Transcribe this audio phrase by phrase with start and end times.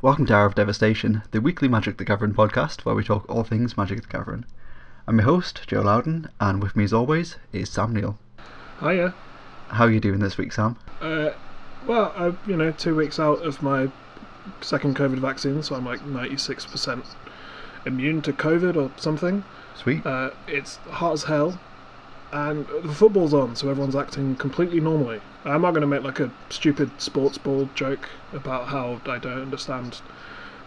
[0.00, 3.42] Welcome to Hour of Devastation, the weekly Magic the Gathering podcast where we talk all
[3.42, 4.44] things Magic the Gathering.
[5.08, 8.16] I'm your host, Joe Loudon, and with me as always is Sam Neal.
[8.78, 9.12] Hiya.
[9.66, 10.76] How are you doing this week, Sam?
[11.00, 11.30] Uh,
[11.84, 13.90] well, I'm, you know, two weeks out of my
[14.60, 17.04] second COVID vaccine, so I'm like 96%
[17.84, 19.42] immune to COVID or something.
[19.74, 20.06] Sweet.
[20.06, 21.58] Uh, it's hot as hell,
[22.32, 25.20] and the football's on, so everyone's acting completely normally.
[25.44, 29.40] I'm not going to make like a stupid sports ball joke about how I don't
[29.42, 30.00] understand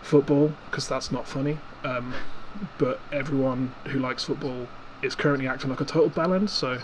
[0.02, 1.58] football, because that's not funny.
[1.84, 2.14] Um,
[2.78, 4.68] but everyone who likes football
[5.02, 6.74] is currently acting like a total bellend, so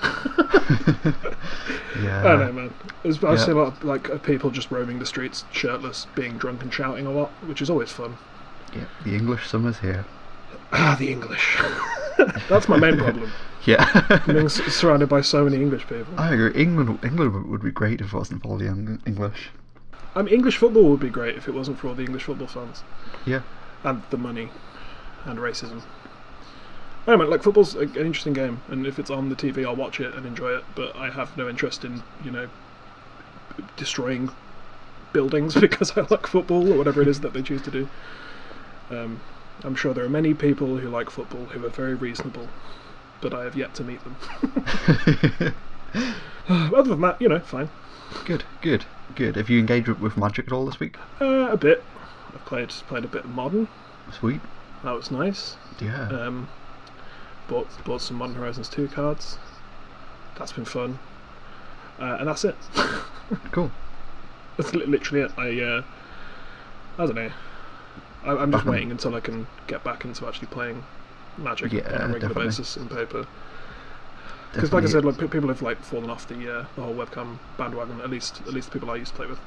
[2.01, 2.19] yeah.
[2.21, 2.73] I don't know, man.
[3.03, 3.37] There's, I Yeah.
[3.37, 6.73] see a lot of like of people just roaming the streets shirtless, being drunk and
[6.73, 8.17] shouting a lot, which is always fun.
[8.73, 8.85] yeah.
[9.03, 10.05] The English summer's here.
[10.71, 11.57] Ah, the English.
[12.49, 13.31] That's my main problem.
[13.65, 14.19] Yeah.
[14.25, 16.05] Being s- surrounded by so many English people.
[16.17, 16.53] I agree.
[16.55, 19.49] England, England would be great if it wasn't for all the Eng- English.
[20.15, 22.47] I mean, English football would be great if it wasn't for all the English football
[22.47, 22.83] fans
[23.25, 23.41] Yeah.
[23.83, 24.49] and the money
[25.25, 25.81] and racism.
[27.05, 29.75] I don't know, like football's an interesting game, and if it's on the TV, I'll
[29.75, 30.63] watch it and enjoy it.
[30.73, 32.47] But I have no interest in, you know,
[33.75, 34.29] destroying
[35.11, 37.89] buildings because I like football or whatever it is that they choose to do.
[38.91, 39.19] Um,
[39.63, 42.47] I'm sure there are many people who like football who are very reasonable,
[43.21, 45.53] but I have yet to meet them.
[46.49, 47.69] Other than that, you know, fine.
[48.25, 48.85] good, good,
[49.15, 49.35] good.
[49.35, 50.97] Have you engaged with, Magic at all this week?
[51.19, 51.83] Uh, a bit.
[52.33, 53.67] I played played a bit of modern.
[54.11, 54.41] Sweet.
[54.83, 55.57] That was nice.
[55.81, 56.07] Yeah.
[56.09, 56.47] Um,
[57.47, 59.37] bought bought some Modern Horizons two cards.
[60.37, 60.99] That's been fun.
[61.99, 62.55] Uh, and that's it.
[63.51, 63.71] cool.
[64.55, 65.31] That's literally it.
[65.37, 65.83] I uh,
[66.97, 67.31] I don't know.
[68.23, 70.83] I, I'm just waiting until I can get back into actually playing
[71.37, 72.45] Magic Yeah, on a regular definitely.
[72.47, 73.27] basis in paper.
[74.51, 76.95] Because, like I said, like pe- people have like fallen off the uh, the whole
[76.95, 78.01] webcam bandwagon.
[78.01, 79.39] At least, at least the people I used to play with.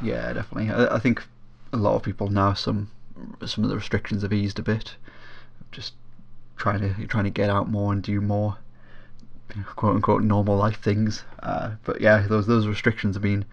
[0.00, 0.70] Yeah, definitely.
[0.70, 1.22] I, I think
[1.72, 2.90] a lot of people now some
[3.44, 4.96] some of the restrictions have eased a bit.
[5.72, 5.94] Just
[6.56, 8.58] trying to trying to get out more and do more
[9.76, 11.24] quote unquote normal life things.
[11.42, 13.44] Uh, but yeah, those those restrictions have been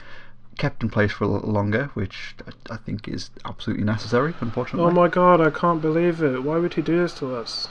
[0.57, 4.33] kept in place for a little longer, which I, I think is absolutely necessary.
[4.41, 4.89] Unfortunately.
[4.89, 5.39] Oh my god!
[5.41, 6.43] I can't believe it.
[6.43, 7.67] Why would he do this to us?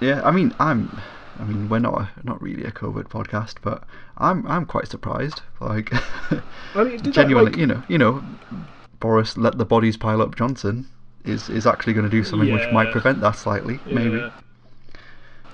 [0.00, 1.00] Yeah, I mean, I'm.
[1.38, 3.84] I mean, we're not a, not really a COVID podcast, but
[4.18, 5.42] I'm I'm quite surprised.
[5.60, 5.92] Like,
[6.74, 8.22] I mean, did that, genuinely, like- you know, you know,
[9.00, 10.36] Boris let the bodies pile up.
[10.36, 10.86] Johnson
[11.24, 14.18] is is actually going to do something which might prevent that slightly, maybe.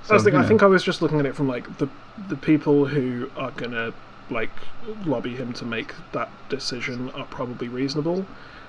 [0.04, 1.78] So, I was thinking, you I think I was just looking at it from like
[1.78, 1.88] the
[2.28, 3.92] the people who are gonna
[4.30, 4.50] like
[5.04, 8.26] lobby him to make that decision are probably reasonable,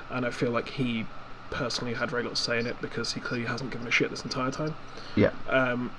[0.10, 1.06] and I feel like he
[1.50, 4.24] personally had very little say in it because he clearly hasn't given a shit this
[4.24, 4.76] entire time.
[5.16, 5.92] yeah, Um,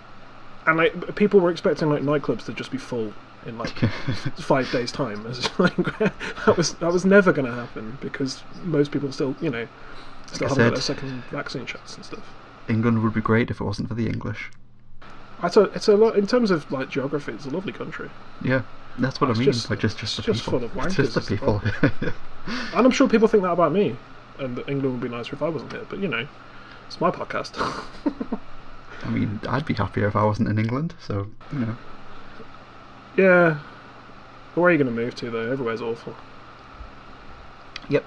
[0.66, 3.12] and like people were expecting like nightclubs to just be full
[3.46, 3.70] in like
[4.38, 5.24] five days' time.
[5.58, 9.66] Like, that was that was never going to happen because most people still, you know,
[10.26, 12.24] still I haven't got their second vaccine shots and stuff.
[12.68, 14.50] England would be great if it wasn't for the English.
[15.42, 17.32] It's a, it's a lot in terms of like geography.
[17.32, 18.10] It's a lovely country,
[18.42, 18.62] Yeah,
[18.98, 19.52] that's what It's I mean.
[19.52, 20.60] just- like just just the just people.
[20.68, 21.62] full of just the people.
[22.74, 23.96] and I'm sure people think that about me,
[24.38, 25.86] and that England would be nicer if I wasn't here.
[25.88, 26.26] But you know,
[26.86, 27.52] it's my podcast.
[29.04, 30.94] I mean, I'd be happier if I wasn't in England.
[31.00, 31.76] So you know,
[33.16, 33.58] yeah.
[34.54, 35.50] Where are you going to move to though?
[35.52, 36.14] Everywhere's awful.
[37.88, 38.04] yep.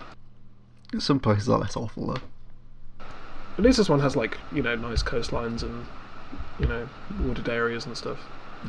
[1.00, 3.06] Some places are less awful though.
[3.58, 5.86] At least this one has like you know nice coastlines and
[6.60, 6.88] you know
[7.22, 8.20] wooded areas and stuff.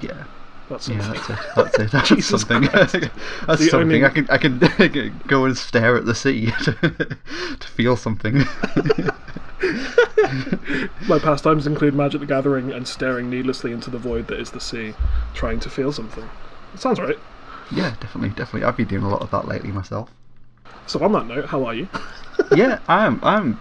[0.00, 0.24] Yeah.
[0.72, 1.38] That's Yeah, that's it.
[1.54, 1.90] That's it.
[1.92, 2.62] That's Jesus something.
[2.72, 6.72] That's The something only- I can I can go and stare at the sea to,
[7.60, 8.44] to feel something.
[11.08, 14.60] My pastimes include Magic the Gathering and staring needlessly into the void that is the
[14.60, 14.94] sea,
[15.34, 16.28] trying to feel something.
[16.74, 17.18] It sounds right.
[17.70, 18.64] yeah, definitely, definitely.
[18.64, 20.10] I've been doing a lot of that lately myself.
[20.86, 21.88] So on that note, how are you?
[22.56, 23.60] yeah, I'm I'm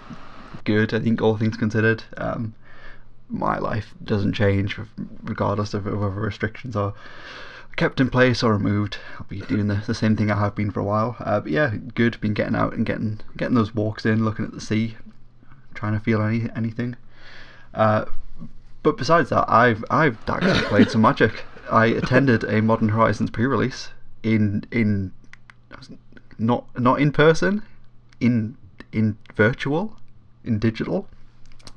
[0.63, 0.93] good.
[0.93, 2.53] I think all things considered, um,
[3.31, 4.77] my life doesn't change
[5.23, 6.93] regardless of whether restrictions are
[7.75, 8.97] kept in place or removed.
[9.17, 11.15] I'll be doing the, the same thing I have been for a while.
[11.19, 12.19] Uh, but yeah, good.
[12.19, 14.97] Been getting out and getting getting those walks in, looking at the sea,
[15.73, 16.95] trying to feel any anything.
[17.73, 18.05] Uh,
[18.83, 21.45] but besides that, I've I've actually played some Magic.
[21.71, 23.89] I attended a Modern Horizons pre-release
[24.23, 25.13] in in
[26.37, 27.63] not not in person,
[28.19, 28.57] in
[28.91, 29.97] in virtual,
[30.43, 31.07] in digital.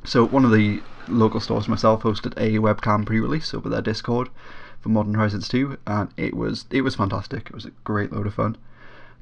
[0.03, 4.29] So one of the local stores myself hosted a webcam pre-release over their Discord
[4.81, 7.47] for Modern Horizons 2, and it was it was fantastic.
[7.47, 8.57] It was a great load of fun.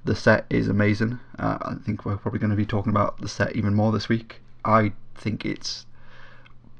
[0.04, 1.20] The set is amazing.
[1.38, 4.08] Uh, I think we're probably going to be talking about the set even more this
[4.08, 4.40] week.
[4.64, 5.86] I think it's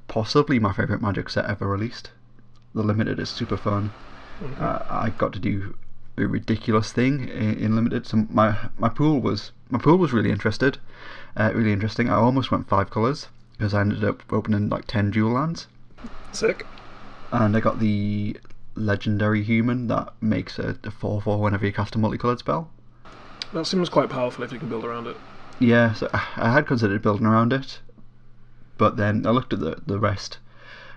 [0.08, 2.10] possibly my favourite Magic set ever released.
[2.74, 3.92] The limited is super fun.
[4.58, 5.76] Uh, I got to do
[6.18, 8.06] a ridiculous thing in, in limited.
[8.06, 10.78] So my my pool was my pool was really interested,
[11.36, 12.08] uh, really interesting.
[12.08, 13.28] I almost went five colours
[13.62, 15.68] because I ended up opening like ten dual lands,
[16.32, 16.66] Sick.
[17.30, 18.36] and I got the
[18.74, 22.68] legendary human that makes a, a four four whenever you cast a multicolored spell.
[23.52, 25.16] That seems quite powerful if you can build around it.
[25.60, 27.78] Yeah, so I I had considered building around it,
[28.78, 30.38] but then I looked at the the rest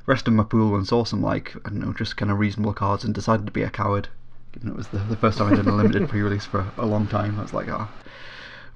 [0.07, 2.73] rest of my pool and saw some like I don't know just kind of reasonable
[2.73, 4.07] cards and decided to be a coward.
[4.53, 7.05] Given it was the, the first time I'd done a limited pre-release for a long
[7.05, 7.91] time, I was like, ah,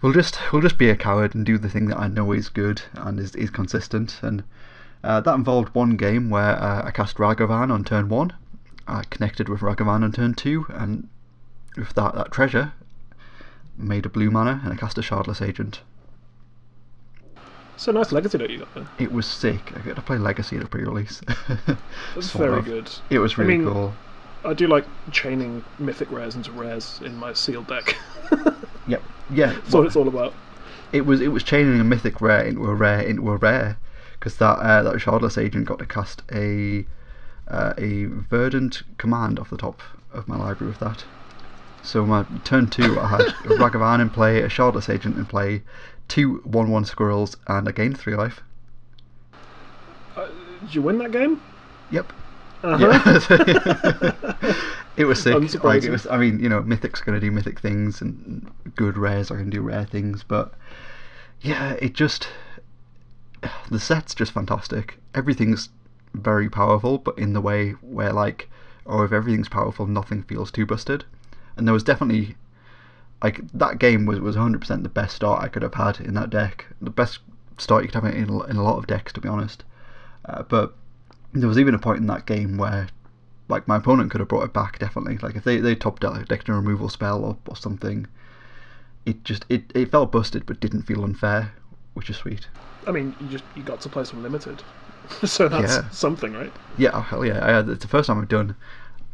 [0.01, 2.49] we'll just we'll just be a coward and do the thing that I know is
[2.49, 4.19] good and is is consistent.
[4.21, 4.43] And
[5.03, 8.33] uh, that involved one game where uh, I cast Ragavan on turn one,
[8.87, 11.07] I connected with Ragavan on turn two, and
[11.77, 12.73] with that that treasure,
[13.77, 15.81] made a blue mana and I cast a Shardless Agent.
[17.77, 18.87] So nice legacy that you got there.
[18.97, 19.71] It was sick.
[19.73, 21.21] I got to play Legacy at a pre-release.
[22.13, 22.65] That's very of.
[22.65, 22.91] good.
[23.09, 23.93] It was I really mean, cool.
[24.43, 27.95] I do like chaining mythic rares into rares in my sealed deck.
[28.87, 29.03] Yep.
[29.31, 29.53] Yeah.
[29.53, 30.33] That's what it's all about.
[30.91, 33.77] it was it was chaining a mythic rare into a rare into a rare
[34.13, 36.85] because that uh, that Shardless agent got to cast a
[37.47, 39.81] uh, a verdant command off the top
[40.11, 41.05] of my library with that.
[41.83, 45.61] So my turn two, I had a Ragavan in play, a Shardless agent in play,
[46.07, 48.41] two one one squirrels, and I gained three life.
[50.15, 50.27] Uh,
[50.61, 51.41] did you win that game?
[51.91, 52.11] Yep.
[52.63, 52.77] Uh-huh.
[53.29, 54.53] Yeah.
[54.97, 55.63] it was sick.
[55.63, 56.05] Like it was.
[56.07, 59.49] I mean, you know, Mythic's going to do Mythic things, and good rares are going
[59.49, 60.23] to do rare things.
[60.23, 60.53] But
[61.41, 62.27] yeah, it just
[63.69, 64.97] the set's just fantastic.
[65.15, 65.69] Everything's
[66.13, 68.49] very powerful, but in the way where like,
[68.85, 71.05] oh, if everything's powerful, nothing feels too busted.
[71.55, 72.35] And there was definitely
[73.23, 76.29] like that game was was 100% the best start I could have had in that
[76.29, 76.67] deck.
[76.81, 77.19] The best
[77.57, 79.63] start you could have in a- in a lot of decks, to be honest.
[80.25, 80.75] Uh, but
[81.33, 82.87] there was even a point in that game where
[83.47, 86.19] like my opponent could have brought it back definitely like if they, they topped out
[86.19, 88.07] a deck a removal spell or, or something
[89.05, 91.53] it just it, it felt busted but didn't feel unfair
[91.93, 92.47] which is sweet
[92.87, 94.63] I mean, you just you got to play some limited,
[95.25, 95.89] so that's Yeah.
[95.91, 96.51] something, right?
[96.77, 98.55] yeah oh, hell yeah I, uh, it's the first time I've done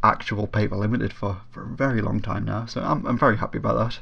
[0.04, 3.58] actual paper limited for, for a very long time now so I'm, I'm very happy
[3.58, 3.98] about that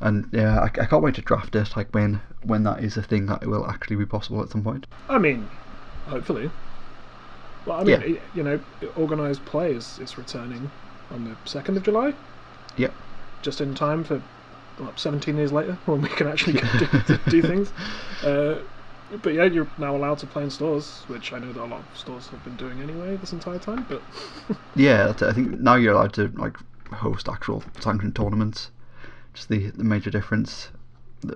[0.00, 3.02] and yeah I, I can't wait to draft it like when when that is a
[3.02, 5.48] thing that will actually be possible at some point I mean,
[6.08, 6.50] hopefully.
[7.66, 8.06] Well, I mean, Yeah.
[8.06, 8.60] it- you know,
[8.96, 10.70] organised play is, is returning
[11.10, 12.14] on the second of July,
[12.76, 12.94] yep
[13.42, 14.22] just in time for
[14.78, 17.72] what, 17 years later when we can actually go do, do things.
[18.24, 18.56] Uh,
[19.22, 21.80] but yeah, you're now allowed to play in stores, which I know that a lot
[21.80, 23.86] of stores have been doing anyway this entire time.
[23.88, 24.02] But
[24.74, 25.12] Yeah.
[25.20, 26.56] I think now you're allowed to like
[26.92, 28.70] host actual sanctioned tournaments.
[29.32, 30.70] Just the the major difference,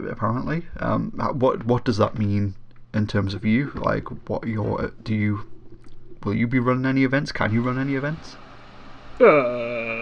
[0.08, 0.66] apparently.
[0.80, 2.54] Um, what what does that mean
[2.92, 3.70] in terms of you?
[3.76, 5.46] Like, what your do you
[6.24, 7.32] will you be running any events?
[7.32, 8.36] Can you run any events?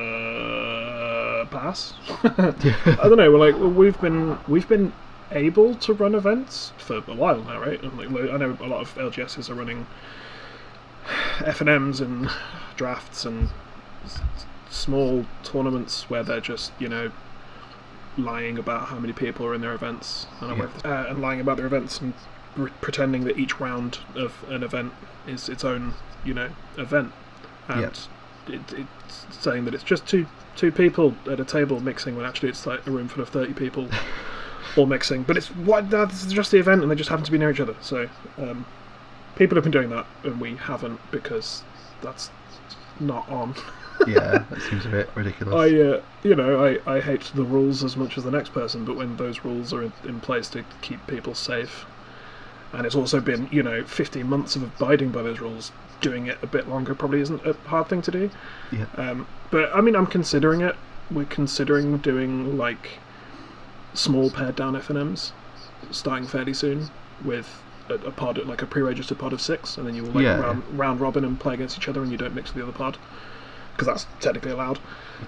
[0.09, 1.95] uh, pass.
[2.25, 2.55] I
[3.09, 3.31] don't know.
[3.33, 4.93] We're like we've been we've been
[5.33, 7.83] able to run events for a while now, right?
[7.83, 9.87] And like, I know a lot of LGSs are running
[11.45, 12.29] F and M's and
[12.77, 13.51] drafts and
[14.05, 14.21] s-
[14.71, 17.11] small tournaments where they're just you know
[18.17, 20.69] lying about how many people are in their events and, Yeah.
[20.85, 22.15] uh, and lying about their events and
[22.57, 24.93] re- pretending that each round of an event
[25.27, 25.95] is its own
[26.25, 27.13] you know event.
[27.69, 27.83] And
[28.49, 30.27] it, it's saying that it's just two
[30.57, 33.55] two people at a table mixing when actually it's like a room full of 30
[33.55, 33.89] people
[34.77, 35.23] all mixing.
[35.23, 37.61] But it's what that's just the event and they just happen to be near each
[37.61, 37.77] other.
[37.81, 38.09] So
[38.39, 38.67] um,
[39.37, 41.63] people have been doing that and we haven't because
[42.03, 42.31] that's
[42.99, 43.55] not on.
[44.07, 45.55] Yeah, that seems a bit ridiculous.
[45.55, 48.85] I, uh, you know, I, I hate the rules as much as the next person,
[48.85, 51.85] but when those rules are in, in place to keep people safe,
[52.73, 56.39] and it's also been, you know, 15 months of abiding by those rules, doing it
[56.43, 58.31] a bit longer probably isn't a hard thing to do.
[58.73, 60.77] yeah, Um, but I mean, I'm considering it.
[61.11, 62.99] We're considering doing like
[63.95, 65.33] small pared down FNMs,
[65.91, 66.89] starting fairly soon
[67.25, 70.25] with a, a pod, like a pre-registered pod of six, and then you will like
[70.25, 70.39] Yeah.
[70.41, 72.77] round, round robin and play against each other, and you don't mix with the other
[72.77, 72.99] pod
[73.73, 74.79] because that's technically allowed.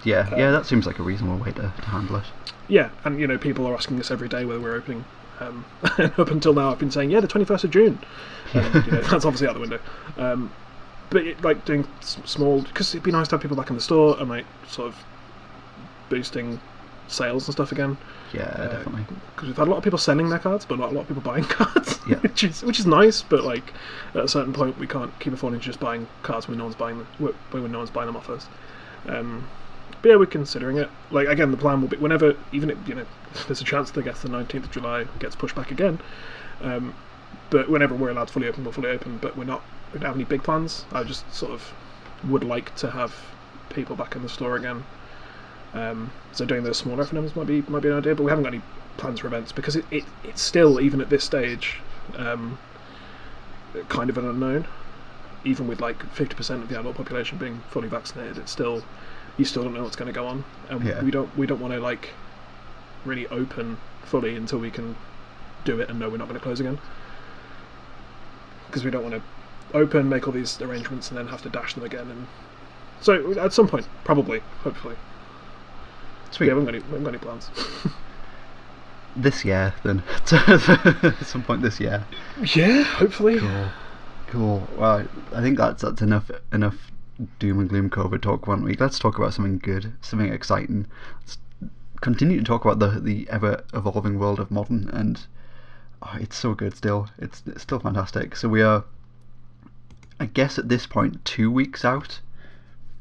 [0.04, 0.50] yeah, yeah.
[0.50, 2.24] That seems like a reasonable way to, to handle it.
[2.68, 5.04] Yeah, and you know, people are asking us every day whether we're opening.
[5.40, 7.98] Um, up until now, I've been saying, yeah, the 21st of June.
[8.52, 9.78] Um, you know, that's obviously out the window.
[10.18, 10.50] Um,
[11.08, 13.76] but it, like doing s- small, because it'd be nice to have people back in
[13.76, 14.96] the store and like sort of
[16.08, 16.60] boosting
[17.06, 17.96] sales and stuff again.
[18.32, 19.04] Yeah, Uh, definitely.
[19.34, 21.08] Because we've had a lot of people selling their cards, but not a lot of
[21.08, 21.98] people buying cards.
[22.08, 22.16] Yeah.
[22.18, 23.72] which is which is nice, but like
[24.14, 26.98] at a certain point, we can't keep affording just buying cards when no one's buying
[26.98, 27.06] them.
[27.18, 27.32] When
[27.62, 28.46] when no one's buying them off us.
[29.06, 29.46] Um,
[30.02, 30.88] but yeah, we're considering it.
[31.10, 33.06] Like again, the plan will be whenever, even if you know,
[33.46, 36.00] there's a chance that I guess the 19th of July gets pushed back again.
[36.62, 36.94] Um,
[37.50, 39.18] but whenever we're allowed to fully open, we're fully open.
[39.18, 39.62] But we're not.
[39.92, 40.84] We don't have any big plans.
[40.92, 41.72] I just sort of
[42.24, 43.14] would like to have
[43.70, 44.84] people back in the store again.
[45.74, 48.44] Um, so doing those smaller FNMs might be might be an idea, but we haven't
[48.44, 48.62] got any
[48.96, 51.78] plans for events because it, it it's still even at this stage
[52.16, 52.58] um,
[53.88, 54.66] kind of an unknown.
[55.44, 58.82] Even with like fifty percent of the adult population being fully vaccinated, it's still
[59.40, 61.02] you still don't know what's going to go on, and Yeah.
[61.02, 62.10] we don't we don't want to like
[63.04, 64.94] really open fully until we can
[65.64, 66.78] do it and know we're not going to close again
[68.66, 69.22] because we don't want to
[69.76, 72.08] open, make all these arrangements, and then have to dash them again.
[72.10, 72.26] And
[73.00, 74.96] so at some point, probably, hopefully,
[76.30, 76.46] Sweet.
[76.46, 77.50] we haven't got any, we haven't got any plans.
[79.16, 80.04] This year, then.
[80.30, 82.04] At some point this year.
[82.54, 83.40] yeah, hopefully.
[83.40, 83.68] Cool.
[84.28, 84.68] Cool.
[84.76, 85.04] Well,
[85.34, 86.89] I think that's that's enough enough
[87.38, 88.80] doom and gloom COVID talk one week.
[88.80, 90.86] Let's talk about something good, something exciting.
[91.20, 91.38] Let's
[92.00, 95.26] continue to talk about the the ever evolving world of modern, and
[96.02, 97.08] oh, it's so good still.
[97.18, 98.36] It's, it's still fantastic.
[98.36, 98.84] So we are,
[100.18, 102.20] I guess, at this point, two weeks out.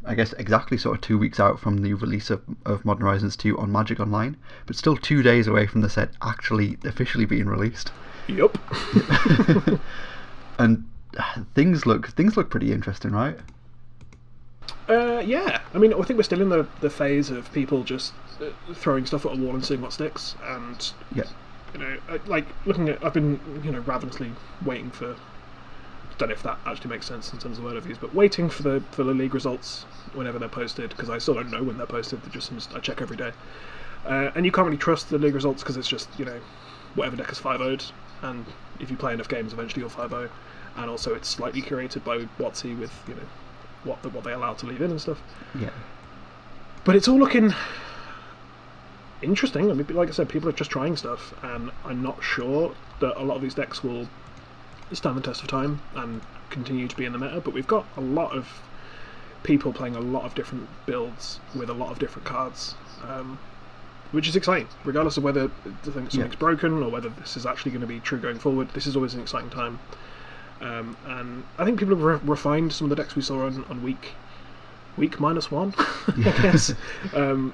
[0.05, 3.35] I guess exactly sort of two weeks out from the release of, of Modern Horizons
[3.35, 7.47] 2 on Magic Online, but still two days away from the set actually officially being
[7.47, 7.91] released
[8.29, 8.57] Yep.
[10.59, 13.37] and uh, things look things look pretty interesting, right?
[14.89, 18.13] Uh, yeah, I mean, I think we're still in the, the phase of people just
[18.41, 20.35] uh, throwing stuff at a wall and seeing what sticks.
[20.43, 21.25] And Yeah,
[21.73, 24.31] you know, like looking at, I've been you know ravenously
[24.65, 25.15] waiting for.
[26.17, 28.49] Don't know if that actually makes sense in terms of word of use, but waiting
[28.49, 31.77] for the for the league results whenever they're posted because I still don't know when
[31.77, 32.21] they're posted.
[32.23, 33.31] They're just I check every day,
[34.05, 36.39] uh, and you can't really trust the league results because it's just you know
[36.95, 37.91] whatever deck is 5 0'd,
[38.23, 38.45] and
[38.79, 40.29] if you play enough games, eventually you'll 5 0.
[40.75, 43.21] And also, it's slightly curated by WotC with you know
[43.83, 45.21] what the, what they allow to leave in and stuff.
[45.59, 45.69] yeah,
[46.83, 47.53] But it's all looking
[49.21, 49.69] interesting.
[49.69, 53.19] I mean, like I said, people are just trying stuff, and I'm not sure that
[53.19, 54.07] a lot of these decks will
[54.91, 57.41] stand the test of time and continue to be in the meta.
[57.41, 58.61] But we've got a lot of
[59.43, 62.75] people playing a lot of different builds with a lot of different cards,
[63.07, 63.39] um,
[64.11, 64.67] which is exciting.
[64.83, 65.49] Regardless of whether
[65.83, 68.69] the thing, something's broken or whether this is actually going to be true going forward,
[68.73, 69.79] this is always an exciting time.
[70.61, 73.63] Um, and I think people have re- refined some of the decks we saw on,
[73.69, 74.13] on week
[74.97, 75.73] week minus one,
[76.07, 76.73] I guess.
[77.13, 77.53] Um,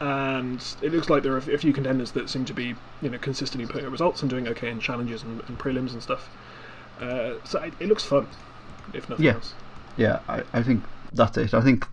[0.00, 3.16] and it looks like there are a few contenders that seem to be, you know,
[3.18, 6.28] consistently putting up results and doing okay in challenges and, and prelims and stuff.
[7.00, 8.26] Uh, so it, it looks fun,
[8.92, 9.34] if nothing Yeah.
[9.34, 9.54] else.
[9.96, 10.18] yeah.
[10.28, 11.54] I, I think that's it.
[11.54, 11.86] I think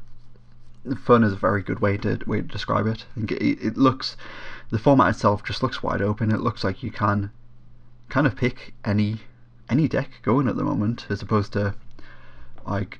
[1.06, 3.06] fun is a very good way to way to describe it.
[3.16, 4.18] I think it, it looks
[4.72, 6.32] the format itself just looks wide open.
[6.32, 7.30] It looks like you can
[8.10, 9.22] kind of pick any
[9.72, 11.74] any deck going at the moment, as opposed to
[12.68, 13.00] like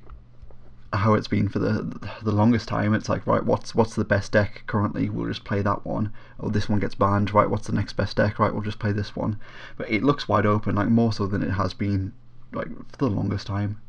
[0.92, 2.94] how it's been for the the longest time.
[2.94, 5.08] It's like right, what's what's the best deck currently?
[5.08, 6.12] We'll just play that one.
[6.40, 7.32] Oh, this one gets banned.
[7.32, 8.38] Right, what's the next best deck?
[8.38, 9.38] Right, we'll just play this one.
[9.76, 12.12] But it looks wide open, like more so than it has been
[12.52, 13.80] like for the longest time,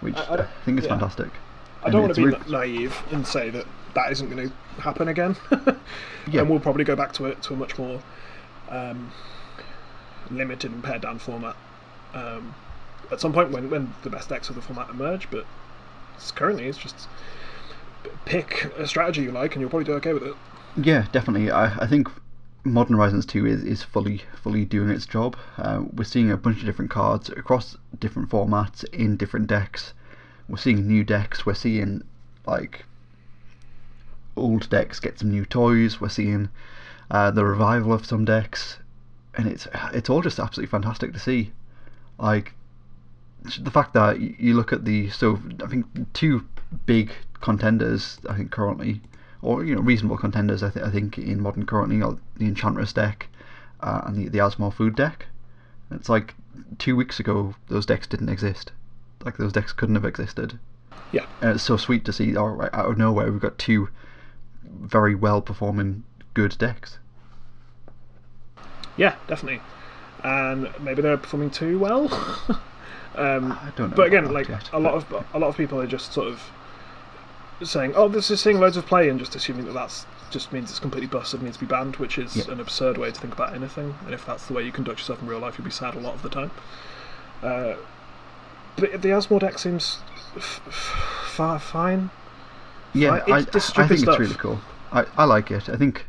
[0.00, 0.90] which I- I, I think is yeah.
[0.90, 1.30] fantastic.
[1.82, 4.54] I don't And want to be it's naive and say that that isn't going to
[4.80, 5.36] happen again.
[6.28, 6.40] Yeah.
[6.40, 8.02] And we'll probably go back to it to a much more
[8.68, 9.12] um,
[10.28, 11.54] limited and pared down format
[12.16, 12.54] um,
[13.10, 15.30] at some point when, when the best decks of the format emerge.
[15.30, 15.46] But
[16.16, 17.08] it's currently, it's just
[18.24, 20.34] pick a strategy you like, and you'll probably do okay with it.
[20.76, 21.50] Yeah, definitely.
[21.50, 22.08] I, I think
[22.64, 25.36] Modern Horizons 2 is, is fully fully doing its job.
[25.56, 29.92] Uh, we're seeing a bunch of different cards across different formats in different decks.
[30.48, 31.46] We're seeing new decks.
[31.46, 32.02] We're seeing
[32.46, 32.84] like
[34.36, 36.00] old decks get some new toys.
[36.00, 36.48] We're seeing
[37.10, 38.78] uh, the revival of some decks,
[39.34, 41.52] and it's it's all just absolutely fantastic to see.
[42.18, 42.54] Like
[43.60, 46.46] the fact that you look at the so I think two
[46.84, 49.00] big contenders I think currently,
[49.42, 52.92] or you know reasonable contenders I, th- I think in modern currently are the Enchantress
[52.92, 53.28] deck
[53.80, 55.26] uh, and the the Asmore Food deck.
[55.90, 56.34] It's like
[56.78, 58.72] two weeks ago those decks didn't exist,
[59.24, 60.58] like those decks couldn't have existed.
[61.12, 61.26] Yeah.
[61.40, 62.36] And it's so sweet to see.
[62.36, 63.88] All right, out of nowhere we've got two
[64.64, 66.04] very well performing
[66.34, 66.98] good decks.
[68.96, 69.60] Yeah, definitely.
[70.26, 72.06] And maybe they're performing too well.
[73.14, 75.80] um, I don't know but again, like yet, a lot of a lot of people
[75.80, 76.42] are just sort of
[77.62, 80.68] saying, "Oh, this is seeing loads of play," and just assuming that that's just means
[80.70, 82.50] it's completely busted, needs to be banned, which is Yeah.
[82.52, 83.94] an absurd way to think about anything.
[84.04, 86.00] And if that's the way you conduct yourself in real life, you'll be sad a
[86.00, 86.50] lot of the time.
[87.42, 87.74] Uh,
[88.76, 89.98] but the Asmore deck seems
[90.36, 92.10] f- f- far fine.
[92.92, 94.14] Yeah, I, it's just I think stuff.
[94.14, 94.58] it's really cool.
[94.92, 95.68] I, I like it.
[95.68, 96.04] I think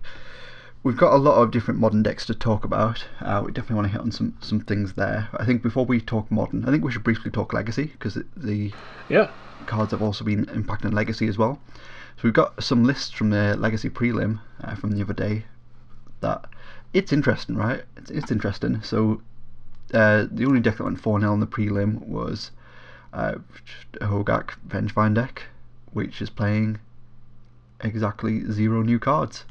[0.84, 3.06] we've got a lot of different modern decks to talk about.
[3.22, 5.30] Uh, we definitely want to hit on some, some things there.
[5.34, 8.72] I think before we talk modern, I think we should briefly talk legacy because the
[9.10, 9.30] Yeah,
[9.66, 11.60] cards have also been impacting legacy as well.
[12.18, 15.46] So we've got some lists from the legacy prelim uh, from the other day
[16.22, 16.46] that
[16.94, 17.84] it's interesting, right?
[17.96, 18.82] It's, it's interesting.
[18.82, 19.22] So
[19.94, 22.52] uh, the only deck that went 4 0 in the prelim was
[23.14, 23.36] uh,
[24.02, 25.44] a Hogak Vengevine deck,
[25.94, 26.80] which is playing
[27.82, 29.46] exactly zero new cards.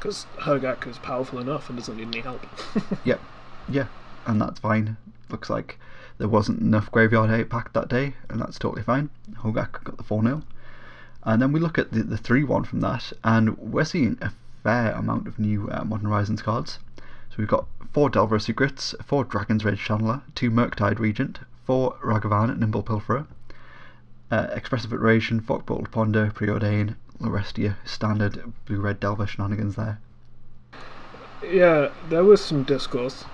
[0.00, 2.46] Because Hogak is powerful enough and doesn't need any help.
[3.04, 3.20] Yep,
[3.68, 3.86] yeah,
[4.26, 4.96] and that's fine.
[5.28, 5.78] Looks like
[6.16, 9.10] there wasn't enough Graveyard 8 pack that day, and that's totally fine.
[9.34, 10.42] Hogak got the 4 0.
[11.24, 14.32] And then we look at the, the 3 1 from that, and we're seeing a
[14.62, 16.78] fair amount of new uh, Modern Horizons cards.
[16.96, 22.58] So we've got 4 Delver Secrets, 4 Dragon's Rage Channeler, 2 Murktide Regent, 4 Ragavan
[22.58, 23.26] Nimble Pilferer,
[24.30, 29.98] uh, Expressive Iteration, Fogbolt Ponder, Preordain, Lorestia, standard blue red Delver shenanigans there.
[31.42, 33.24] yeah, there was some discourse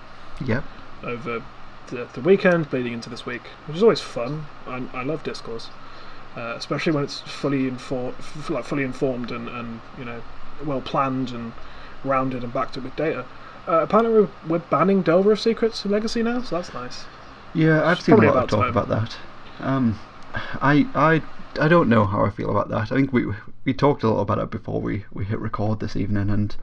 [0.45, 0.63] Yep.
[1.03, 1.43] over
[1.87, 4.45] the, the weekend leading into this week, which is always fun.
[4.65, 5.69] I, I love discourse,
[6.35, 10.21] uh, especially when it's fully informed, f- like fully informed and, and you know
[10.65, 11.53] well planned and
[12.03, 13.25] rounded and backed up with data.
[13.67, 17.05] Uh, apparently, we're, we're banning Delver of Secrets in Legacy now, so that's nice.
[17.53, 18.69] Yeah, I've It's seen a lot of talk time.
[18.69, 19.17] about that.
[19.59, 19.99] Um,
[20.61, 21.21] I, I,
[21.59, 22.91] I don't know how I feel about that.
[22.91, 23.25] I think we
[23.65, 26.55] we talked a little about it before we, we hit record this evening, and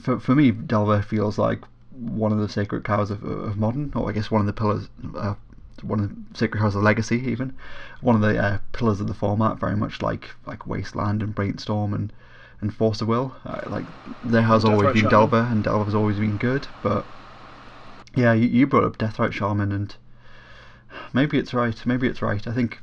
[0.00, 1.60] for for me, Delver feels like
[1.90, 4.88] one of the sacred cows of, of modern, or I guess one of the pillars,
[5.16, 5.34] uh,
[5.82, 7.54] one of the sacred cows of legacy, even
[8.00, 9.58] one of the uh, pillars of the format.
[9.58, 12.12] Very much like like Wasteland and Brainstorm and
[12.60, 13.34] and Force of Will.
[13.44, 13.84] Uh, like
[14.24, 15.10] there has Death always Right been Shaman.
[15.10, 17.04] Delver, and Delver's always been good, but
[18.14, 19.94] yeah, you, you brought up Deathrite Shaman, and
[21.12, 21.84] maybe it's right.
[21.86, 22.46] Maybe it's right.
[22.46, 22.80] I think,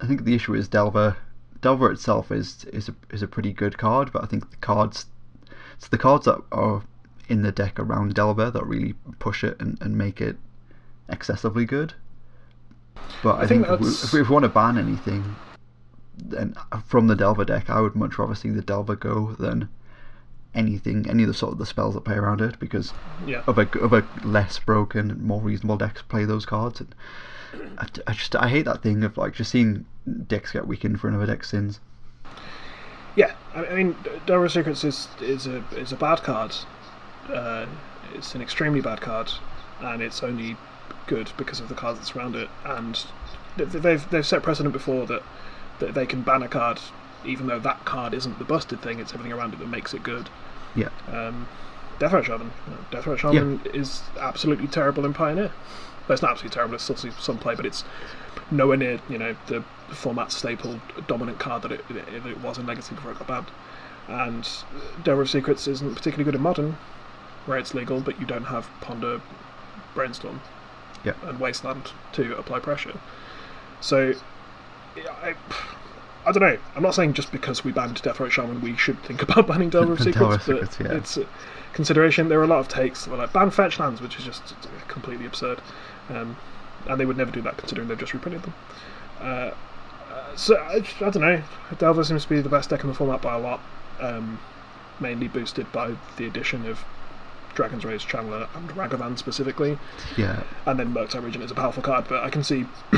[0.00, 1.16] I think the issue is Delver.
[1.60, 5.06] Delver itself is is a is a pretty good card, but I think the cards,
[5.76, 6.82] it's the cards that are
[7.28, 10.36] in the deck around Delver that really push it and, and make it
[11.08, 11.94] excessively good.
[13.22, 13.88] But I, I think think, if, we,
[14.20, 15.36] if we want to ban anything,
[16.16, 19.68] then uh, from the Delver deck, I would much rather see the Delver go than
[20.54, 22.94] anything, any of the sort of the spells that play around it, because
[23.26, 23.42] Yeah.
[23.46, 26.80] of a of a less broken, more reasonable decks play those cards.
[26.80, 26.94] And
[27.78, 29.86] I, I just I hate that thing of like just seeing
[30.26, 31.80] decks get weakened for another deck's sins.
[33.16, 33.96] Yeah, I I mean,
[34.28, 36.54] of Secrets is is a is a bad card.
[37.28, 37.66] Uh,
[38.14, 39.30] it's an extremely bad card,
[39.80, 40.56] and it's only
[41.06, 42.48] good because of the cards that surround it.
[42.64, 43.04] And
[43.56, 45.22] they've they've set precedent before that
[45.80, 46.80] that they can ban a card,
[47.24, 48.98] even though that card isn't the busted thing.
[48.98, 50.30] It's everything around it that makes it good.
[50.74, 51.48] Yeah, Um,
[51.98, 52.50] Death Shaman.
[52.90, 55.50] Death Shaman is absolutely terrible in Pioneer.
[56.08, 56.74] It's not absolutely terrible.
[56.76, 57.84] It's still some play, but it's
[58.50, 62.94] nowhere near you know the format staple dominant card that it, it was in Legacy
[62.94, 63.50] before it got banned.
[64.08, 64.48] And
[65.04, 66.78] Delver of Secrets isn't particularly good in Modern,
[67.44, 69.20] where it's legal, but you don't have Ponder,
[69.94, 70.40] Brainstorm,
[71.04, 71.12] Yeah.
[71.26, 72.98] and Wasteland to apply pressure.
[73.82, 74.14] So,
[74.96, 75.34] yeah, I,
[76.24, 76.56] I don't know.
[76.74, 79.92] I'm not saying just because we banned Deathrite Shaman we should think about banning Delver
[79.92, 80.96] of Delver Secrets, of but Secrets, yeah.
[80.96, 81.18] it's
[81.72, 82.28] consideration.
[82.28, 84.54] There are a lot of takes that were like ban fetch lands, which is just
[84.88, 85.60] completely absurd,
[86.10, 86.36] um,
[86.88, 88.54] and they would never do that considering they've just reprinted them.
[89.20, 89.50] Uh,
[90.10, 91.42] uh, so I, I don't know.
[91.78, 93.60] Delver seems to be the best deck in the format by a lot,
[94.00, 94.38] um,
[95.00, 96.84] mainly boosted by the addition of
[97.54, 99.78] Dragon's Rage Channeler and Ragavan specifically
[100.16, 102.66] yeah, and then Murktide Regent is a powerful card, but I can see,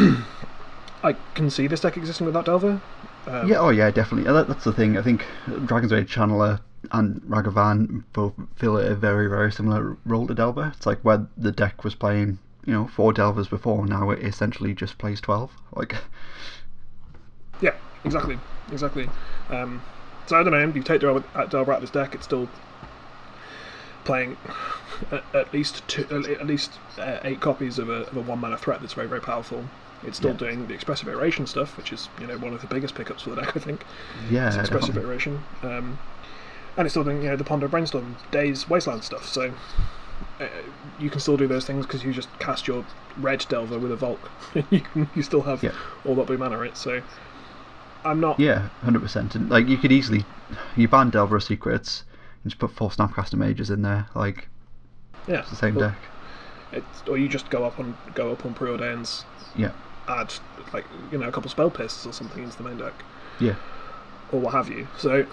[1.02, 2.80] I can see this deck existing without Delver.
[3.26, 3.56] Um, yeah.
[3.56, 4.30] Oh yeah, definitely.
[4.30, 4.98] That, that's the thing.
[4.98, 5.24] I think
[5.64, 6.60] Dragon's Rage Channeler
[6.92, 10.72] and Ragavan both fill a very very similar role to Delver.
[10.76, 13.86] It's like where the deck was playing, you know, four Delvers before.
[13.86, 15.52] Now it essentially just plays twelve.
[15.76, 15.94] Like,
[17.60, 18.38] yeah, exactly,
[18.72, 19.08] exactly.
[19.50, 19.82] Um,
[20.26, 20.72] so I don't know.
[20.74, 22.48] You take Delver, uh, Delver out of this deck, it's still
[24.04, 24.36] playing
[25.12, 26.06] at, at least two,
[26.40, 29.20] at least uh, eight copies of a, of a one mana threat that's very very
[29.20, 29.64] powerful.
[30.02, 30.36] It's still Yeah.
[30.38, 33.30] doing the expressive iteration stuff, which is you know one of the biggest pickups for
[33.30, 33.84] the deck, I think.
[34.30, 35.42] yeah, It's expressive iteration.
[35.62, 35.98] Um,
[36.76, 39.26] and it's still doing, you know, the Ponder Brainstorm Daze Wasteland stuff.
[39.26, 39.52] So
[40.40, 40.46] uh,
[40.98, 42.84] you can still do those things because you just cast your
[43.18, 44.30] red Delver with a Volk.
[44.70, 45.72] you, can, you still have Yeah.
[46.04, 46.76] all that blue mana, right?
[46.76, 47.02] So
[48.04, 48.38] I'm not.
[48.40, 49.34] Yeah, hundred percent.
[49.34, 50.24] And like you could easily,
[50.76, 52.04] you ban Delver of Secrets
[52.42, 54.06] and just put four Snapcaster Mages in there.
[54.14, 54.48] Like
[55.26, 55.40] Yeah.
[55.40, 55.98] it's the same Or- deck.
[56.72, 59.24] It's, or you just go up on go up on preordains,
[59.56, 59.72] Yeah,
[60.06, 60.32] add
[60.72, 62.92] like you know a couple Spell Pierces or something into the main deck,
[63.40, 63.56] yeah,
[64.30, 64.86] or what have you.
[64.96, 65.26] So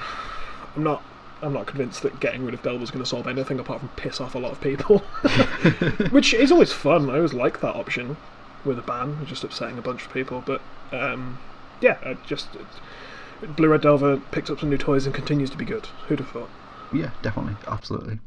[0.76, 1.04] I'm not.
[1.41, 3.89] I'm not convinced that getting rid of Delver is going to solve anything apart from
[3.89, 5.00] piss off a lot of people.
[6.10, 7.10] which is always fun.
[7.10, 8.17] I always like that option
[8.65, 10.43] with a ban, just upsetting a bunch of people.
[10.45, 11.39] But um,
[11.82, 12.50] yeah, I just
[13.41, 15.86] Blue Red Delver picked up some new toys and continues to be good.
[16.08, 16.50] Who'd have thought?
[16.93, 18.19] yeah, definitely, absolutely.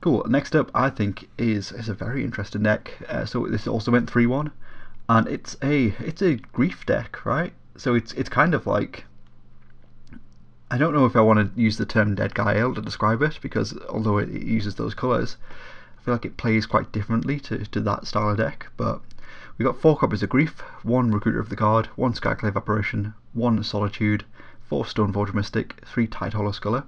[0.00, 0.24] Cool.
[0.28, 2.92] Next up, I think is is a very interesting deck.
[3.08, 4.52] Uh, so this also went three one,
[5.08, 7.52] and it's a it's a grief deck, right?
[7.76, 9.04] So it's it's kind of like.
[10.70, 13.38] I don't know if I want to use the term Dead Gael to describe it
[13.40, 15.38] because although it, uses those colours,
[15.98, 18.66] I feel like it plays quite differently to, to that style of deck.
[18.76, 19.00] But
[19.56, 23.64] we got four copies of Grief, one Recruiter of the Guard, one Skyclave Apparition, one
[23.64, 24.26] Solitude,
[24.60, 26.84] four Stoneforge Mystic, three Tidehollow Sculler.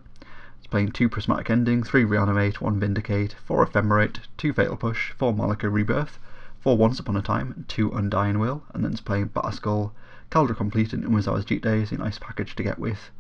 [0.59, 5.33] It's playing two Prismatic Ending, three Reanimate, one Vindicate, four Ephemerate, two Fatal Push, four
[5.33, 6.19] Malakir Rebirth,
[6.61, 9.93] four Once Upon a Time, two Undying Will, and then it's playing Batterskull,
[10.31, 13.11] Kaldra Complete, and Umezawa's Jitte is a nice package to get with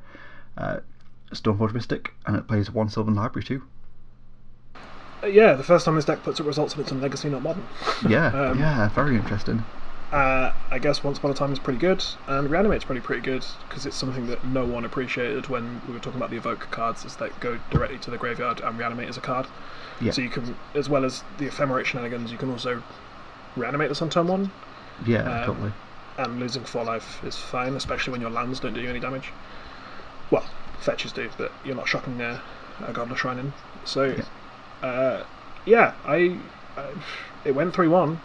[0.56, 0.78] uh,
[1.32, 3.62] Stoneforge Mystic, and it plays one Sylvan Library too.
[5.22, 7.42] Uh, yeah, the first time this deck puts up results and it's in Legacy, not
[7.42, 7.66] Modern.
[8.08, 9.62] Yeah, Um, yeah, very interesting.
[10.12, 13.44] Uh, I guess Once Upon a Time is pretty good, and Reanimate's pretty pretty good
[13.68, 17.04] because it's something that no one appreciated when we were talking about the evoke cards,
[17.04, 19.46] is that go directly to the graveyard and reanimate as a card.
[20.00, 22.82] Yeah, So you can, as well as the ephemerate shenanigans, you can also
[23.56, 24.50] reanimate this on turn one,
[25.06, 25.72] yeah, um, totally.
[26.18, 29.30] and losing four life is fine, especially when your lands don't do you any damage.
[30.30, 30.46] Well,
[30.78, 32.42] fetches do, but you're not shocking a,
[32.80, 33.54] a Godless Shrine in.
[33.84, 34.24] So, Yeah.
[34.88, 35.24] uh,
[35.64, 36.40] yeah, I,
[36.76, 36.94] I
[37.44, 38.20] it went three one.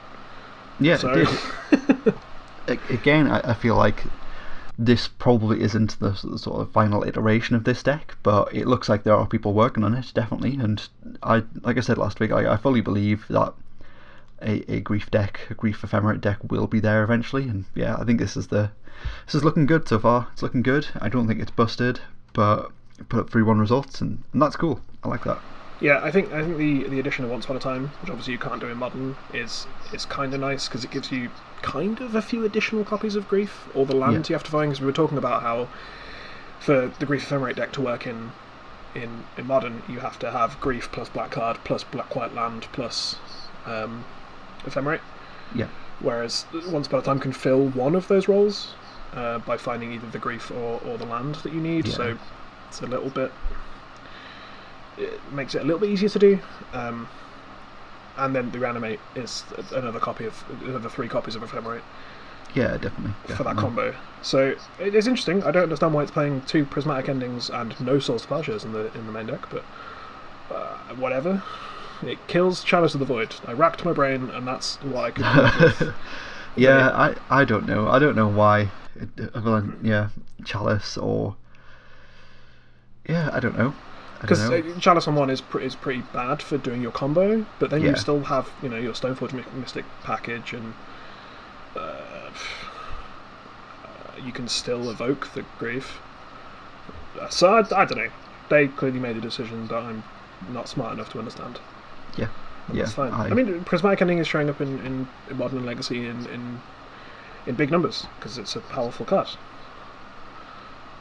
[0.79, 2.15] Yeah, So it did.
[2.89, 4.03] Again, I, I feel like
[4.77, 9.03] this probably isn't the sort of final iteration of this deck, but it looks like
[9.03, 10.55] there are people working on it, definitely.
[10.55, 10.87] And
[11.23, 13.53] I, like I said last week, I, I fully believe that
[14.41, 17.43] a, a grief deck, a grief ephemerate deck, will be there eventually.
[17.47, 18.71] And yeah, I think this is the
[19.25, 20.27] this is looking good so far.
[20.33, 20.87] It's looking good.
[20.99, 21.99] I don't think it's busted,
[22.33, 22.71] but
[23.09, 24.81] put up three one results, and, and that's cool.
[25.03, 25.39] I like that.
[25.81, 28.33] Yeah, I think I think the the addition of Once Upon a Time, which obviously
[28.33, 31.29] you can't do in modern, is is kind of nice because it gives you
[31.61, 33.67] kind of a few additional copies of Grief.
[33.75, 34.33] All the lands Yeah.
[34.33, 35.67] you have to find because we were talking about how
[36.59, 38.31] for the Grief Ephemerate deck to work in
[38.95, 42.67] in in modern, you have to have Grief plus Black Card plus Black White Land
[42.71, 43.17] plus
[43.65, 44.05] um,
[44.65, 45.01] Ephemerate.
[45.54, 45.67] Yeah,
[45.99, 48.73] Whereas Once Upon a Time can fill one of those roles
[49.13, 51.88] uh, by finding either the grief or, or the land that you need.
[51.88, 51.93] Yeah.
[51.93, 52.17] So
[52.67, 53.32] it's a little bit.
[54.97, 56.39] It makes it a little bit easier to do.
[56.73, 57.08] Um,
[58.17, 61.82] and then the reanimate is another copy of another three copies of Ephemerate
[62.54, 63.36] yeah, definitely.
[63.36, 63.93] for that combo.
[64.21, 65.43] So it is interesting.
[65.43, 68.91] I don't understand why it's playing two prismatic endings and no to plowshares in the
[68.97, 69.65] in the main deck, but
[70.49, 71.43] uh, whatever.
[72.03, 73.36] It kills Chalice of the Void.
[73.47, 75.23] I racked my brain, and that's what I could.
[75.25, 75.95] come up
[76.55, 77.88] yeah, I, I don't know.
[77.89, 78.69] I don't know why.
[79.15, 80.10] Than yeah,
[80.45, 81.36] chalice or
[83.08, 83.73] yeah, I don't know.
[84.21, 87.69] Because uh, Chalice on one is pre- is pretty bad for doing your combo, but
[87.69, 87.89] then Yeah.
[87.89, 90.73] you still have you know your Stoneforge My- Mystic package, and
[91.75, 92.31] uh, uh,
[94.23, 95.99] you can still evoke the grief.
[97.19, 98.10] Uh, So I, I don't know.
[98.49, 100.03] They clearly made a decision that I'm
[100.51, 101.60] not smart enough to understand.
[102.15, 102.28] Yeah,
[102.67, 102.84] And yeah.
[102.84, 103.12] that's fine.
[103.12, 106.25] I, I- mean, Prismatic Ending is showing up in, in, in Modern and Legacy in,
[106.28, 106.62] in
[107.47, 109.28] in big numbers because it's a powerful card.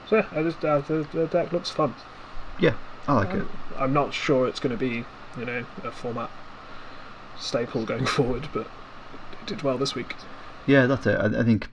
[0.09, 1.95] So yeah, I just, uh, the, the deck looks fun.
[2.61, 2.75] yeah,
[3.09, 3.41] I like it.
[3.41, 3.49] Um,
[3.79, 5.07] I'm not sure it's going to be,
[5.39, 6.29] you know, a format
[7.39, 8.67] staple going forward, but
[9.33, 10.15] it did well this week.
[10.67, 11.19] Yeah, that's it.
[11.19, 11.69] I, I think,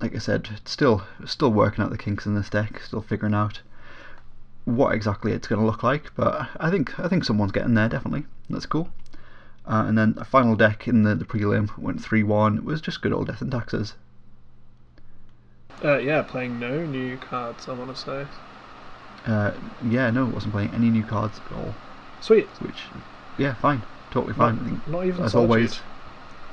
[0.00, 3.34] like I said, it's still still working out the kinks in this deck, still figuring
[3.34, 3.60] out
[4.64, 6.14] what exactly it's going to look like.
[6.14, 8.26] But I think I think someone's getting there definitely.
[8.50, 8.90] That's cool.
[9.66, 12.58] Uh, and then a final deck in the, the prelim went three one.
[12.58, 13.94] It was just good old death and taxes.
[15.84, 17.68] Uh, yeah, playing no new cards.
[17.68, 18.28] I want to say
[19.24, 21.76] Uh, yeah, no, it wasn't playing any new cards at all.
[22.20, 22.50] sweet.
[22.58, 22.92] Which,
[23.36, 24.58] yeah, fine, totally fine.
[24.60, 25.34] I think, Not, not even as Solitude.
[25.34, 25.82] always,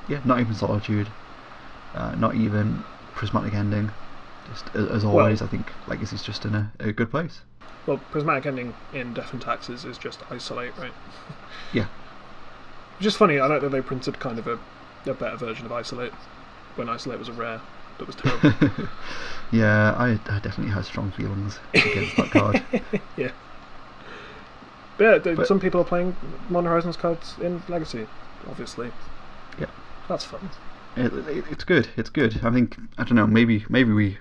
[0.07, 1.13] yeah, not even solitude,
[1.95, 3.91] uh, not even prismatic ending.
[4.51, 7.41] Just as always, I think Legacy's just in a, a good place.
[7.85, 10.91] Well, prismatic ending in Death and Taxes is just isolate, right?
[11.73, 11.85] Yeah,
[12.97, 13.39] Which is funny.
[13.39, 14.59] I like that they printed kind of a,
[15.09, 16.11] a better version of isolate
[16.75, 17.61] when isolate was a rare
[17.97, 18.87] that was terrible.
[19.51, 22.63] yeah, I, I definitely had strong feelings against that card.
[23.17, 23.31] yeah.
[24.97, 26.15] But yeah, But- some people are playing
[26.49, 28.07] Modern Horizons cards in Legacy,
[28.47, 28.91] obviously.
[29.59, 29.67] Yeah.
[30.07, 30.49] That's fun.
[30.95, 31.87] It, it, it's good.
[31.97, 32.39] It's good.
[32.43, 33.27] I think I don't know.
[33.27, 34.17] Maybe maybe we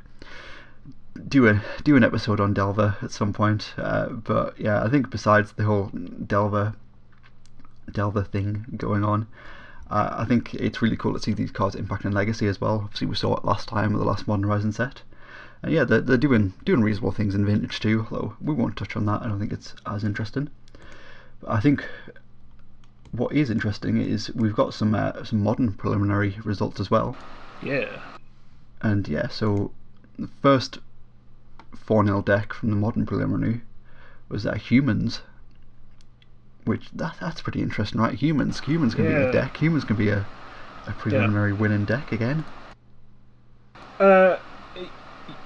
[1.29, 3.75] do a do an episode on Delver at some point.
[3.77, 5.87] Uh, but yeah, I think besides the whole
[6.27, 6.75] Delver
[7.91, 9.27] Delver thing going on,
[9.91, 12.83] uh, I think it's really cool to see these cards impacting Legacy as well.
[12.85, 15.03] Obviously, we saw it last time with the last Modern Horizon set.
[15.63, 18.07] And yeah, they're, they're doing doing reasonable things in Vintage too.
[18.11, 19.23] Although we won't touch on that.
[19.23, 20.51] I don't think it's as interesting.
[21.41, 21.85] But I think
[23.13, 27.17] what is interesting is we've got some uh, some modern preliminary results as well.
[27.63, 28.01] Yeah.
[28.83, 29.73] And yeah, so
[30.19, 30.79] the first
[31.77, 33.63] 4 0 deck from the modern preliminary
[34.29, 35.21] was that Humans.
[36.65, 38.13] Which that that's pretty interesting, right?
[38.15, 39.29] Humans, humans can be Yeah.
[39.29, 39.57] a deck.
[39.57, 40.27] Humans can be a,
[40.87, 42.45] a preliminary winning deck again.
[43.99, 44.37] Uh,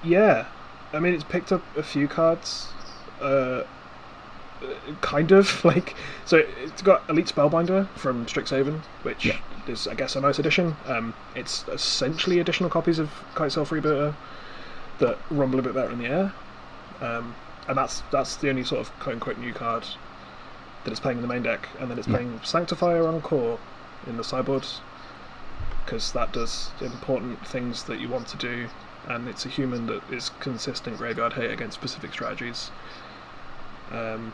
[0.02, 0.46] yeah.
[0.92, 2.68] I mean, it's picked up a few cards.
[3.20, 3.64] Uh, uh,
[5.00, 6.38] kind of like so.
[6.64, 9.38] It's got Elite Spellbinder from Strixhaven, which Yeah.
[9.68, 10.76] is, I guess, a nice addition.
[10.86, 14.14] Um, it's essentially additional copies of Kitesail Freebooter.
[14.98, 16.32] That rumble a bit better in the air.
[17.00, 17.34] Um,
[17.68, 19.84] and that's that's the only sort of quote unquote new card
[20.84, 22.14] that it's playing in the main deck, and then it's Yeah.
[22.16, 23.58] playing Sanctifier on core
[24.06, 24.66] in the sideboard
[25.84, 28.68] because that does important things that you want to do,
[29.08, 32.70] and it's a human that is consistent graveyard hate against specific strategies.
[33.92, 34.32] Um,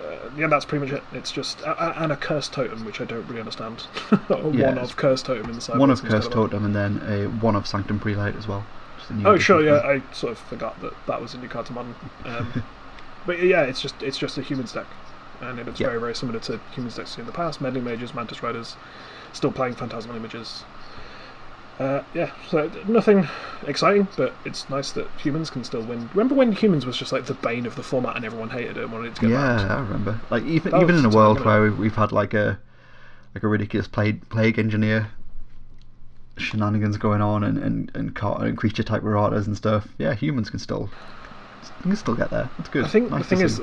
[0.00, 1.02] uh, yeah, that's pretty much it.
[1.12, 3.86] It's just a- and a Cursed Totem, which I don't really understand.
[4.30, 5.80] Yeah, one of Cursed Totem in the sideboard.
[5.80, 6.32] one of Curse kind of odd.
[6.50, 8.64] Totem and then a one of Sanctum Prelate as well.
[8.98, 9.76] Just a new Oh sure, yeah.
[9.90, 10.02] it.
[10.02, 11.94] I sort of forgot that that was a new card to modern.
[12.24, 12.62] Um,
[13.26, 14.86] but yeah, it's just it's just a humans deck,
[15.40, 15.88] and it's Yeah.
[15.88, 17.60] very very similar to humans decks in the past.
[17.60, 18.76] Meddling Mages, Mantis Riders,
[19.32, 20.64] still playing Phantasmal Images.
[21.78, 23.28] Uh, yeah, so nothing
[23.68, 26.08] exciting, but it's nice that humans can still win.
[26.12, 28.82] Remember when humans was just like the bane of the format and everyone hated it
[28.82, 29.72] and wanted it to get Yeah, banned?
[29.72, 30.20] I remember.
[30.28, 32.58] Like even That even in a world where we- we've had like a
[33.32, 35.06] like a ridiculous plague plague engineer
[36.40, 39.88] shenanigans going on and and and, car- and creature type marauders and stuff.
[39.98, 40.88] Yeah, humans can still
[41.82, 42.48] can still get there.
[42.58, 42.84] That's good.
[42.84, 43.60] I think Nice the thing is,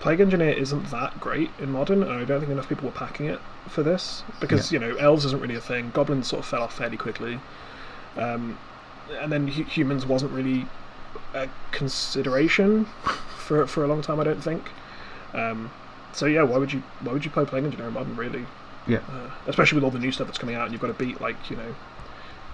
[0.00, 3.26] Plague Engineer isn't that great in modern, and I don't think enough people were packing
[3.26, 4.80] it for this because Yeah.
[4.80, 5.90] you know elves isn't really a thing.
[5.92, 7.40] Goblins sort of fell off fairly quickly,
[8.16, 8.58] um,
[9.20, 10.66] and then hu- humans wasn't really
[11.34, 12.84] a consideration
[13.38, 14.20] for for a long time.
[14.20, 14.70] I don't think.
[15.34, 15.70] Um,
[16.12, 18.46] so yeah, why would you why would you play Plague Engineer in modern really?
[18.86, 20.94] yeah, Uh, especially with all the new stuff that's coming out, and you've got to
[20.94, 21.74] beat like you know,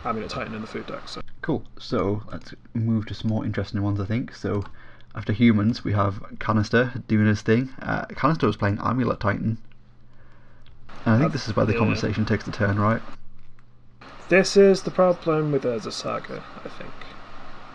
[0.05, 1.09] Amulet Titan in the food deck.
[1.09, 1.65] So cool.
[1.79, 4.01] So let's move to some more interesting ones.
[4.01, 4.65] I think so.
[5.15, 7.71] After humans, we have Kanister doing his thing.
[7.81, 9.59] Uh, Kanister was playing Amulet Titan.
[11.07, 11.79] And I think this is where the yeah.
[11.79, 13.03] conversation takes a turn, right?
[14.29, 16.93] this is the problem with Urza Saga, I think.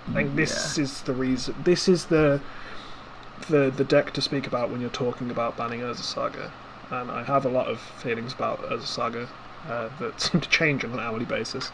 [0.09, 1.55] I think this is the reason.
[1.63, 2.41] This is the
[3.47, 6.51] the the deck to speak about when you're talking about banning Urza Saga,
[6.89, 9.29] and I have a lot of feelings about Urza Saga
[9.67, 11.71] uh, that seem to change on an hourly basis.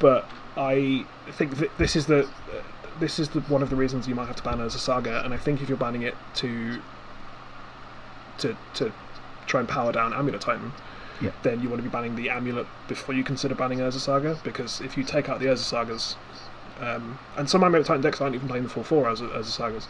[0.00, 2.62] But I think that this is the uh,
[3.00, 5.34] this is the, one of the reasons you might have to ban Urza Saga, and
[5.34, 6.80] I think if you're banning it to
[8.38, 8.92] to to
[9.46, 10.72] try and power down Amulet Titan,
[11.20, 11.30] Yeah.
[11.42, 14.80] then you want to be banning the amulet before you consider banning Urza Saga, because
[14.80, 16.16] if you take out the Urza Sagas,
[16.80, 19.88] um, and some Amulet Titan decks aren't even playing the full four Urza, Urza Sagas,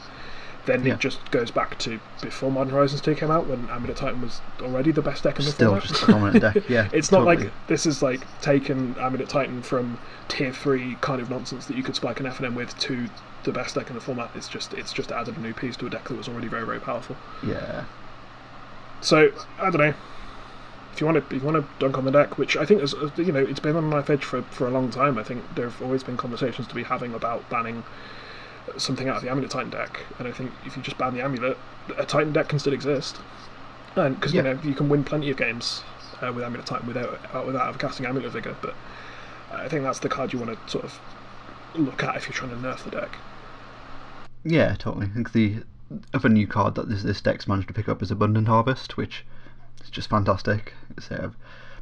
[0.66, 0.94] then Yeah.
[0.94, 4.40] it just goes back to before Modern Horizons 2 came out, when Amulet Titan was
[4.60, 5.88] already the best deck in the Still format.
[5.88, 9.98] just a dominant deck, yeah, it's not like this is like taken Amulet Titan from
[10.28, 13.08] tier 3 kind of nonsense that you could spike an FNM with to
[13.44, 14.30] the best deck in the format.
[14.34, 16.66] It's just it's just added a new piece to a deck that was already very,
[16.66, 17.16] very powerful.
[17.46, 17.84] Yeah.
[19.00, 19.94] So I don't know.
[20.92, 22.82] If you want to, if you want to dunk on the deck, which I think
[22.82, 25.18] is, you know, it's been on knife edge for for a long time.
[25.18, 27.84] I think there have always been conversations to be having about banning
[28.76, 31.22] something out of the amulet Titan deck, and I think if you just ban the
[31.22, 31.56] amulet,
[31.96, 33.18] a Titan deck can still exist,
[33.96, 34.42] and because Yeah.
[34.42, 35.82] you know you can win plenty of games
[36.22, 38.56] uh, with amulet Titan without uh, without casting amulet vigor.
[38.60, 38.74] But
[39.52, 40.98] I think that's the card you want to sort of
[41.74, 43.16] look at if you're trying to nerf the deck.
[44.44, 45.06] Yeah, totally.
[45.06, 45.62] I think the
[46.14, 49.24] other new card that this, this deck's managed to pick up is Abundant Harvest, which
[49.82, 50.72] is just fantastic.
[51.00, 51.36] So I've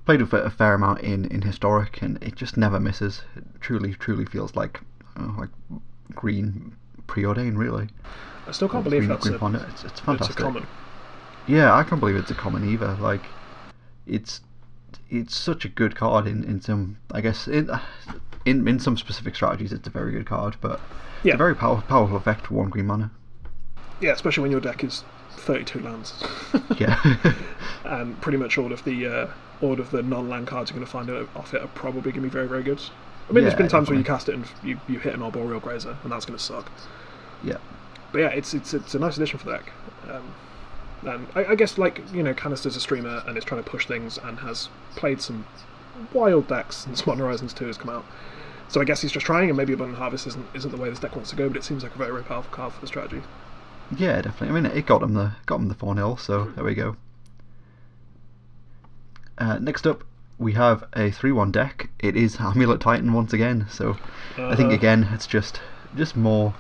[0.04, 3.22] played with it a fair amount in, in Historic, and it just never misses.
[3.36, 4.80] It truly, truly feels like
[5.18, 5.50] uh, like
[6.12, 7.88] green preordained, really.
[8.46, 9.58] I still can't believe green, that's green a.
[9.58, 10.36] It's, it's it's a fantastic.
[10.36, 10.66] common.
[11.46, 12.94] Yeah, I can't believe it's a common either.
[13.00, 13.22] Like,
[14.06, 14.40] it's
[15.10, 17.70] it's such a good card in, in some, I guess, in,
[18.44, 20.80] in in some specific strategies, it's a very good card, but
[21.18, 21.34] it's Yeah.
[21.34, 23.10] a very powerful powerful effect for one green mana.
[24.00, 25.04] Yeah, especially when your deck is
[25.36, 26.22] 32 lands.
[26.78, 27.00] Yeah.
[27.84, 29.26] and pretty much all of the uh,
[29.60, 32.28] all of the non-land cards you're going to find off it are probably going to
[32.28, 32.80] be very very good.
[33.28, 35.60] I mean, there's been times where you cast it and you, you hit an arboreal
[35.60, 36.70] grazer, and that's going to suck.
[37.42, 37.56] yeah.
[38.12, 39.72] But yeah, it's it's it's a nice addition for the deck.
[40.08, 40.34] Um,
[41.06, 43.86] and I, I guess like you know, Kanister's a streamer and is trying to push
[43.86, 45.46] things and has played some
[46.12, 48.04] wild decks since Modern Horizons 2 has come out.
[48.68, 50.98] So I guess he's just trying, and maybe Abundant Harvest isn't isn't the way this
[50.98, 52.86] deck wants to go, but it seems like a very very powerful card for the
[52.86, 53.22] strategy.
[53.96, 54.56] Yeah, definitely.
[54.56, 56.96] I mean, it got him the got him the four 0 so there we go.
[59.36, 60.04] Uh, next up,
[60.38, 61.90] we have a three-one deck.
[62.00, 63.66] It is Amulet Titan once again.
[63.70, 63.96] So
[64.48, 64.72] I think Uh-huh.
[64.72, 65.60] again, it's just
[65.94, 66.54] just more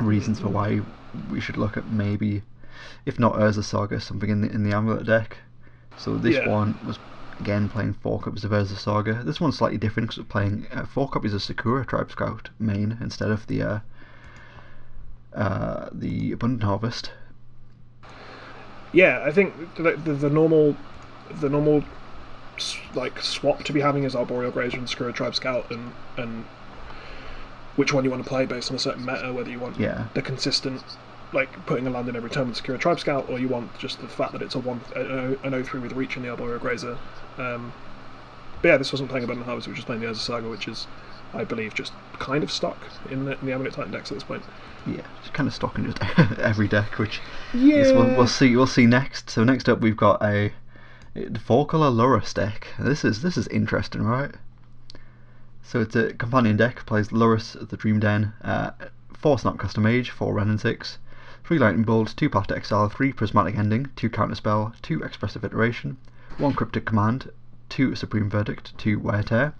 [0.00, 0.80] reasons for why
[1.28, 2.42] we should look at maybe,
[3.06, 5.38] if not Urza Saga, something in the in the Amulet deck.
[5.96, 6.44] So this Yeah.
[6.44, 6.98] one was
[7.38, 9.22] again playing four copies of Urza Saga.
[9.24, 12.98] This one's slightly different because we're playing uh, four copies of Sakura Tribe Scout main
[13.00, 13.78] instead of the uh,
[15.34, 17.12] uh, the Abundant Harvest.
[18.92, 20.76] Yeah, I think the, the, the normal,
[21.40, 21.84] the normal,
[22.94, 26.44] like swap to be having is Arboreal Grazer and Sakura Tribe Scout, and and
[27.76, 30.06] which one you want to play based on a certain meta, whether you want Yeah.
[30.14, 30.82] the consistent,
[31.32, 34.00] like putting a land in every turn with Sakura Tribe Scout, or you want just
[34.00, 36.98] the fact that it's a one an O- three with reach in the Arboreal Grazer.
[37.38, 37.72] Um,
[38.60, 40.68] but yeah, this wasn't playing Abundant Harvest, which was just playing the Urza Saga, which
[40.68, 40.86] is
[41.32, 42.76] I believe, just kind of stuck
[43.08, 44.42] in the, in the Amulet Titan decks at this point.
[44.84, 47.20] Yeah, just kind of stuck stocking just every deck, which
[47.54, 47.76] Yeah.
[47.76, 48.56] is we'll, we'll see.
[48.56, 49.30] We'll see next.
[49.30, 50.52] So next up, we've got a
[51.40, 52.68] four color Lurrus deck.
[52.78, 54.32] This is this is interesting, right?
[55.60, 56.86] So it's a companion deck.
[56.86, 58.70] Plays Lurrus the Dream Den, uh,
[59.12, 60.98] four Custom Mage, four Wrenn and Six,
[61.42, 65.44] three Lightning Bolt, two Path to Exile, three Prismatic Ending, two Counter Spell, two Expressive
[65.44, 65.96] Iteration,
[66.38, 67.30] one Cryptic Command,
[67.68, 69.54] two Supreme Verdict, two Wear Tear,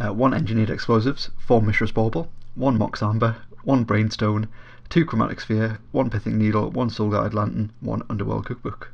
[0.00, 4.48] uh, one Engineered Explosives, four Mishra's Bauble, one Mox Amber, one Brainstone,
[4.88, 8.90] two Chromatic Sphere, one Pithing Needle, one Soul Guide Lantern, one Underworld Cookbook.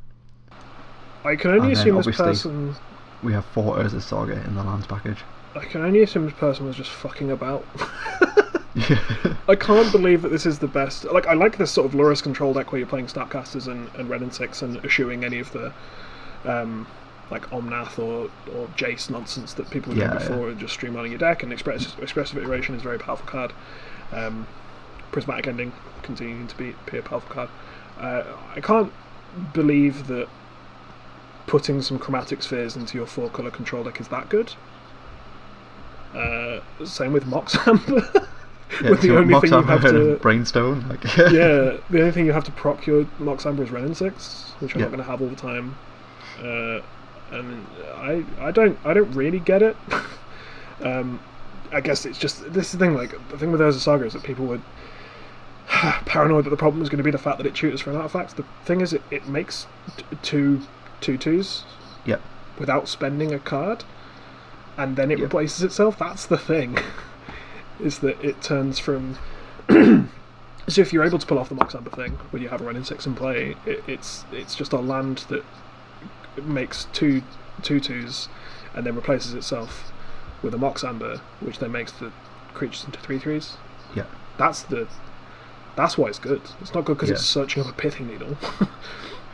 [1.25, 2.75] I can only And assume this person.
[3.23, 5.19] We have four Urza Saga in the lands package.
[5.55, 7.65] I can only assume this person was just fucking about.
[9.49, 11.05] I can't believe that this is the best.
[11.05, 14.11] Like, I like this sort of Lurrus control deck where you're playing Snapcasters and, and
[14.11, 15.73] Wrenn and Six and eschewing any of the,
[16.45, 16.87] um,
[17.31, 20.29] like Omnath or, or Jace nonsense that people doing Yeah, yeah.
[20.29, 21.45] before and just streamlining your deck.
[21.45, 23.53] And Express, Expressive Iteration is a very powerful card.
[24.13, 24.47] Um,
[25.13, 27.49] Prismatic Ending continuing to be, be a powerful card.
[27.99, 28.25] Uh,
[28.57, 28.93] I can't
[29.53, 30.29] believe that
[31.47, 34.53] putting some Chromatic Spheres into your four color control deck is that good.
[36.15, 38.09] Uh, same with Mox Amber.
[38.83, 40.89] Yeah, with the only Mox thing you have to Brainstone.
[40.89, 43.97] Like, yeah, the only thing you have to proc your Mox Amber is Wrenn and
[43.97, 44.87] Six, which I'm Yeah.
[44.87, 45.77] not going to have all the time.
[46.41, 46.81] Uh,
[47.33, 49.77] and I I don't I don't really get it.
[50.83, 51.21] um,
[51.73, 52.95] I guess it's just this is the thing.
[52.95, 54.61] Like the thing with Urza Saga is that people were
[55.69, 57.97] paranoid that the problem was going to be the fact that it tutors for an
[57.97, 58.37] artifact.
[58.37, 60.61] The thing is, it, it makes t- two
[61.01, 61.65] two twos
[62.05, 62.21] Yep.
[62.59, 63.85] without spending a card,
[64.77, 65.25] and then it Yep.
[65.25, 65.99] replaces itself.
[65.99, 66.79] That's the thing,
[67.81, 69.17] is that it turns from.
[69.69, 72.65] so if you're able to pull off the Mox Amber thing when you have a
[72.65, 75.45] Wrenn and Six in play, it, it's it's just a land that
[76.43, 77.23] makes two
[77.63, 78.29] two twos,
[78.75, 79.93] and then replaces itself
[80.43, 82.13] with a Mox Amber, which then makes the
[82.53, 83.57] creatures into three threes.
[83.95, 84.05] Yeah.
[84.37, 84.87] That's the.
[85.77, 86.41] That's why it's good.
[86.61, 87.15] It's not good because Yeah.
[87.17, 88.37] it's searching up a pithing needle.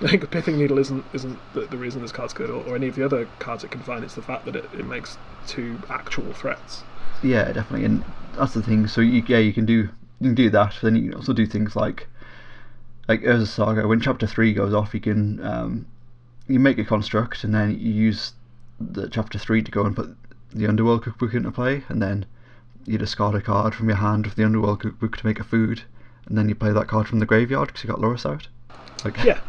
[0.03, 2.77] I think a pithing needle isn't isn't the, the reason this card's good, or, or
[2.77, 4.03] any of the other cards it can find.
[4.03, 6.83] It's the fact that it, it makes two actual threats.
[7.23, 8.87] Yeah, definitely, and that's the thing.
[8.87, 11.33] So you, yeah, you can do you can do that, but then you can also
[11.33, 12.09] do things like
[13.09, 13.87] like Urza Saga.
[13.87, 15.87] When Chapter Three goes off, you can um,
[16.49, 18.33] you make a construct, and then you use
[18.81, 20.17] the Chapter Three to go and put
[20.55, 22.25] the Underworld Cookbook into play, and then
[22.87, 25.83] you discard a card from your hand with the Underworld Cookbook to make a food,
[26.27, 28.49] and then you play that card from the graveyard because you got Lurrus out.
[29.05, 29.41] Like, Yeah,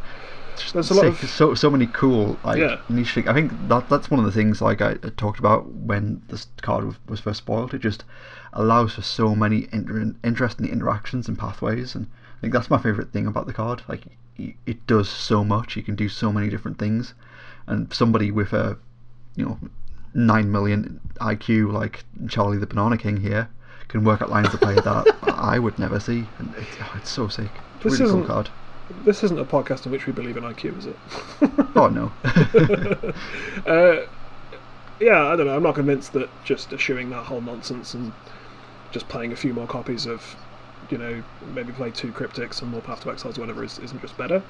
[0.73, 1.23] There's a lot sick.
[1.23, 2.77] of- so so many cool like Yeah.
[2.89, 3.27] niche things.
[3.27, 6.47] I think that that's one of the things like I, I talked about when this
[6.61, 7.73] card was, was first spoiled.
[7.73, 8.03] It just
[8.53, 13.11] allows for so many inter- interesting interactions and pathways, and I think that's my favorite
[13.13, 13.81] thing about the card.
[13.87, 14.03] Like
[14.37, 15.75] it does so much.
[15.75, 17.13] You can do so many different things,
[17.67, 18.77] and somebody with a
[19.35, 19.59] you know
[20.13, 23.49] nine million IQ like Charlie the Banana King here
[23.87, 27.09] can work out lines of play that I would never see, and it's, oh, it's
[27.09, 27.51] so sick.
[27.75, 28.49] It's This really cool isn't- card.
[29.05, 30.97] This isn't a podcast in which we believe in IQ, is it?
[31.75, 32.11] Oh no.
[33.65, 34.05] uh,
[34.99, 35.55] yeah, I don't know.
[35.55, 38.11] I'm not convinced that just eschewing that whole nonsense and
[38.91, 40.35] just playing a few more copies of,
[40.89, 41.23] you know,
[41.53, 44.43] maybe play two cryptics and more Path to Exiles or whatever is, isn't just better.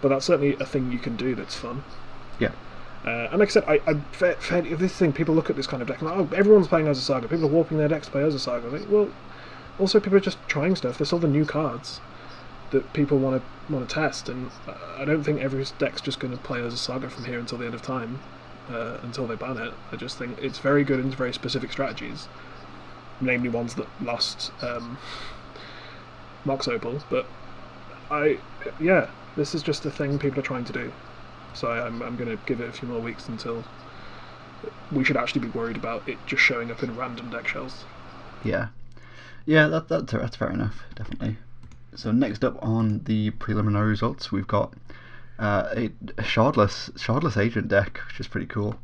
[0.00, 1.84] But that's certainly a thing you can do that's fun.
[2.38, 2.52] yeah.
[3.04, 5.66] Uh, and like I said, I, I'm fa- fairly, this thing, people look at this
[5.66, 7.26] kind of deck and like, oh, everyone's playing Urza Saga.
[7.26, 8.68] People are warping their decks to play Saga.
[8.68, 9.10] Like, well,
[9.80, 10.98] also people are just trying stuff.
[10.98, 12.00] There's all the new cards
[12.72, 14.50] that people want to want to test, and
[14.96, 17.58] I don't think every deck's just going to play as a Saga from here until
[17.58, 18.20] the end of time,
[18.68, 19.72] uh, until they ban it.
[19.92, 22.28] I just think it's very good into very specific strategies,
[23.20, 24.98] namely ones that lost um,
[26.44, 27.00] Mox Opal.
[27.08, 27.26] But
[28.10, 28.38] I,
[28.80, 30.92] yeah, this is just a thing people are trying to do.
[31.54, 33.62] So I'm, I'm going to give it a few more weeks until
[34.90, 37.84] we should actually be worried about it just showing up in random deck shells.
[38.42, 38.68] Yeah,
[39.46, 41.36] yeah, that, that that's fair enough, definitely.
[41.94, 44.72] So next up on the preliminary results, we've got
[45.38, 45.88] uh, a
[46.22, 48.76] shardless shardless agent deck, which is pretty cool.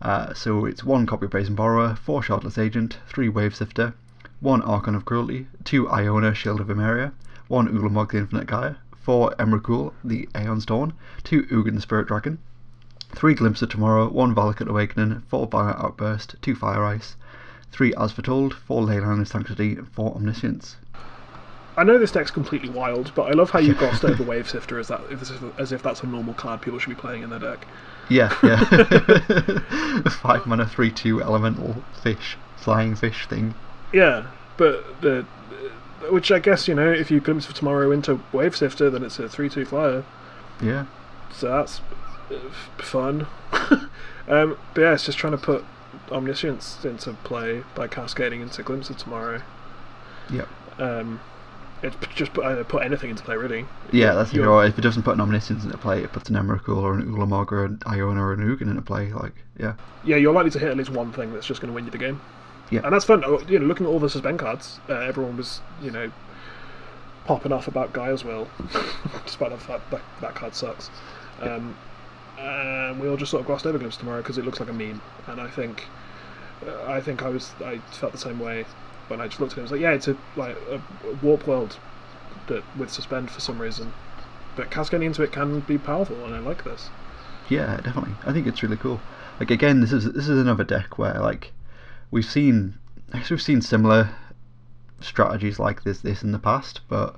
[0.00, 3.94] Uh, so it's one copy of Brazen Borrower, four shardless agent, three Wave Sifter,
[4.38, 7.12] one Archon of Cruelty, two Iona Shield of Emeria,
[7.48, 10.92] one Ulamog the Infinite Gyre, four Emrakul the Aeons Torn,
[11.24, 12.38] two Ugin the Spirit Dragon,
[13.10, 17.16] three Glimpse of Tomorrow, one Valakut Awakening, four Violent Outburst, two Fire Ice,
[17.72, 20.76] three As four Leyline of Sanctity, four Omniscience.
[21.78, 24.78] I know this deck's completely wild, but I love how you glossed over Wave Sifter
[24.78, 27.30] as that as if, as if that's a normal card people should be playing in
[27.30, 27.66] their deck.
[28.08, 28.64] Yeah, yeah.
[30.22, 33.54] Five mana, three two elemental fish, flying fish thing.
[33.92, 34.26] Yeah,
[34.56, 35.24] but the
[36.10, 39.18] which I guess you know if you glimpse of tomorrow into Wave Sifter, then it's
[39.18, 40.04] a three-two flyer.
[40.62, 40.86] Yeah,
[41.32, 41.80] So that's
[42.78, 43.26] fun.
[44.26, 45.64] um, but yeah, it's just trying to put
[46.10, 49.42] Omniscience into play by cascading into Glimpse of Tomorrow.
[50.30, 50.48] Yep.
[50.78, 51.20] Um,
[51.82, 53.64] it's just put, either put anything into play, really.
[53.92, 56.76] Yeah, that's the if it doesn't put an Omniscience into play, it puts an Emrakul
[56.76, 59.12] or an Ulamog or an Iona or an Ugin into play.
[59.12, 59.74] Like, yeah.
[60.04, 61.90] Yeah, you're likely to hit at least one thing that's just going to win you
[61.90, 62.20] the game.
[62.70, 62.80] Yeah.
[62.84, 63.22] And that's fun.
[63.24, 66.10] Oh, You know, looking at all the suspend cards, uh, everyone was, you know,
[67.26, 68.48] popping off about Gaea's Will,
[69.24, 70.90] despite the fact that that card sucks.
[71.40, 71.76] Um,
[72.38, 74.72] and we all just sort of glossed over Glimpse tomorrow because it looks like a
[74.72, 75.00] meme.
[75.28, 75.84] And I think,
[76.66, 78.64] uh, I think I was, I felt the same way
[79.08, 79.60] when I just looked at it.
[79.60, 80.80] I was like, yeah, it's a like a
[81.22, 81.78] warp world
[82.46, 83.92] that with suspend for some reason,
[84.54, 86.90] but cascading into it can be powerful, and I like this.
[87.48, 88.14] Yeah, definitely.
[88.26, 89.00] I think it's really cool.
[89.40, 91.52] Like again, this is this is another deck where like
[92.10, 92.74] we've seen
[93.12, 94.10] I guess we've seen similar
[95.00, 97.16] strategies like this this in the past, but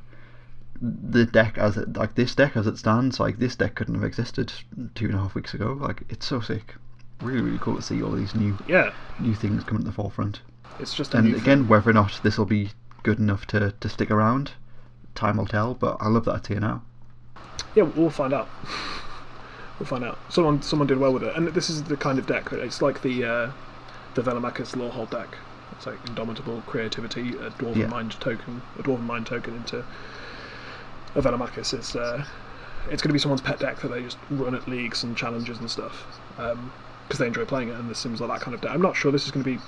[0.80, 4.04] the deck as it like this deck as it stands, like this deck couldn't have
[4.04, 4.52] existed
[4.94, 5.76] two and a half weeks ago.
[5.80, 6.74] Like it's so sick.
[7.20, 10.40] Really, really cool to see all these new Yeah, new things coming to the forefront.
[10.78, 12.70] It's just a And again, whether or not this will be
[13.02, 14.52] good enough to, to stick around,
[15.14, 15.74] time will tell.
[15.74, 16.82] But I love that it's here now.
[17.74, 18.48] Yeah, we'll find out.
[19.78, 20.18] We'll find out.
[20.28, 22.52] Someone someone did well with it, and this is the kind of deck.
[22.52, 23.50] It's like the uh,
[24.14, 25.28] the Velomachus Lorehold deck.
[25.72, 27.86] It's like indomitable creativity, a dwarven Yeah.
[27.86, 29.84] mind token, a Dwarven Mine token into
[31.14, 31.72] a Velomachus.
[31.72, 32.24] It's uh,
[32.90, 35.58] it's going to be someone's pet deck that they just run at leagues and challenges
[35.58, 36.06] and stuff
[36.36, 38.72] because they enjoy playing it, and this seems like that kind of deck.
[38.72, 39.60] I'm not sure this is going to be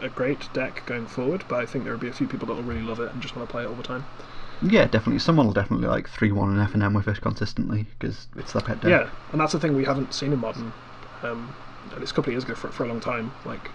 [0.00, 2.54] a great deck going forward, but I think there will be a few people that
[2.54, 4.04] will really love it and just want to play it all the time.
[4.62, 5.18] Yeah, definitely.
[5.18, 8.52] Someone will definitely like three one and F and M with it consistently because it's
[8.52, 8.90] their pet deck.
[8.90, 10.72] Yeah, and that's the thing we haven't seen in modern.
[11.22, 11.54] Um,
[11.92, 13.32] and it's a couple of years ago for, for a long time.
[13.44, 13.70] Like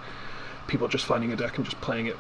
[0.68, 2.18] people just finding a deck and just playing it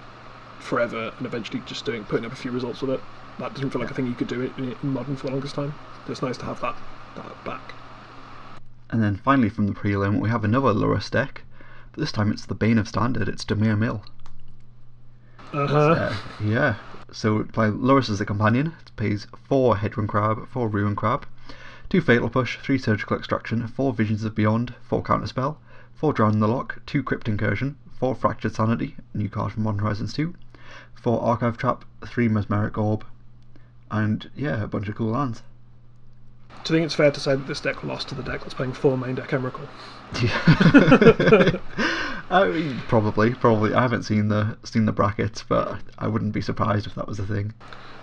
[0.60, 3.02] forever, and eventually just doing putting up a few results with it.
[3.40, 5.56] That doesn't feel like a thing you could do in, in modern for the longest
[5.56, 5.74] time.
[6.06, 6.76] So it's nice to have that
[7.16, 7.74] that back.
[8.92, 11.44] And then finally from the prelim, we have another Lurrus deck.
[11.92, 13.28] But this time it's the Bane of Standard.
[13.28, 14.04] It's Dimir Mill.
[15.54, 15.78] Uh-huh.
[15.78, 16.76] Uh, yeah.
[17.12, 18.74] So play Lurrus as a companion.
[18.82, 21.26] It pays four Hedron Crab, four Ruin Crab,
[21.90, 25.58] two Fatal Push, three Surgical Extraction, four Visions of Beyond, four Counterspell,
[25.94, 29.80] four Drown in the Loch, two Crypt Incursion, four Fractured Sanity, new card from Modern
[29.80, 30.36] Horizons 2,
[30.94, 33.04] four Archive Trap, three Mesmeric Orb,
[33.90, 35.42] and yeah, a bunch of cool lands.
[36.64, 38.54] Do you think it's fair to say that this deck lost to the deck that's
[38.54, 39.68] playing four main deck Emrakul?
[40.22, 41.60] Yeah.
[42.32, 43.74] I mean, probably, probably.
[43.74, 47.18] I haven't seen the seen the brackets, but I wouldn't be surprised if that was
[47.18, 47.54] the thing.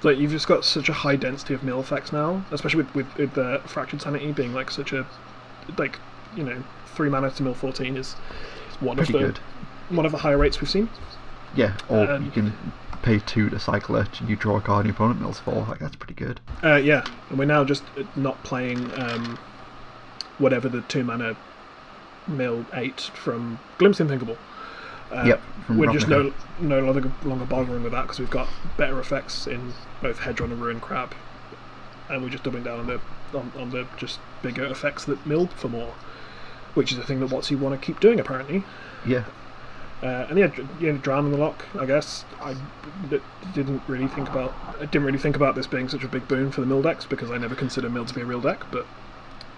[0.03, 3.17] Like you've just got such a high density of mill effects now, especially with, with,
[3.19, 5.07] with the fractured sanity being like such a
[5.79, 5.99] like
[6.37, 6.63] you know
[6.95, 8.15] three mana to mill fourteen is
[8.81, 9.39] one Pretty of the good.
[9.97, 10.89] one of the higher rates we've seen.
[11.55, 12.53] Yeah, or Um, you can
[13.03, 15.67] pay two to cycle it, and you draw a card and your opponent mills four.
[15.69, 16.41] Like that's pretty good.
[16.63, 19.39] Uh, yeah, and we're now just uh, not playing um,
[20.39, 21.37] whatever the two mana
[22.27, 24.37] mill eight from Glimpse Unthinkable.
[25.11, 28.49] Uh, Yep, from we're just no no longer longer bothering with that because we've got
[28.77, 29.73] better effects in
[30.03, 31.15] both Hedron and Ruin Crab,
[32.09, 33.01] and we're just doubling down on the
[33.33, 35.95] on, on the just bigger effects that mill for more,
[36.75, 38.65] which is a thing that WotC want to keep doing apparently.
[39.07, 39.25] Yeah,
[40.03, 41.65] Uh, and yeah, you know, drown in the Loch.
[41.79, 42.55] I guess I
[43.09, 43.21] d-
[43.55, 44.55] didn't really think about.
[44.79, 47.07] I didn't really think about this being such a big boon for the mill decks
[47.07, 48.61] because I never consider mill to be a real deck.
[48.71, 48.87] But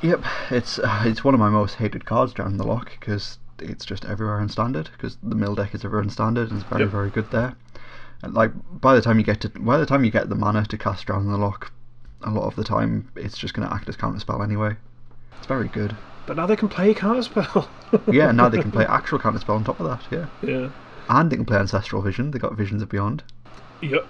[0.01, 0.23] yep.
[0.51, 4.05] It's uh, it's one of my most hated cards down the lock because it's just
[4.05, 4.91] everywhere in standard.
[4.97, 6.91] Because the mill deck is everywhere in standard and it's very Yep.
[6.91, 7.57] very good there.
[8.23, 10.65] And like by the time you get to by the time you get the mana
[10.67, 11.73] to cast down the lock,
[12.23, 14.77] a lot of the time it's just going to act as counterspell anyway.
[15.39, 15.97] It's very good.
[16.29, 17.67] But now they can play counterspell.
[18.13, 20.03] Yeah, now they can play actual counterspell on top of that.
[20.11, 20.27] Yeah.
[20.49, 20.69] yeah.
[21.09, 22.31] and they can play Ancestral Vision.
[22.31, 23.23] They got Visions of Beyond.
[23.81, 24.07] Yep.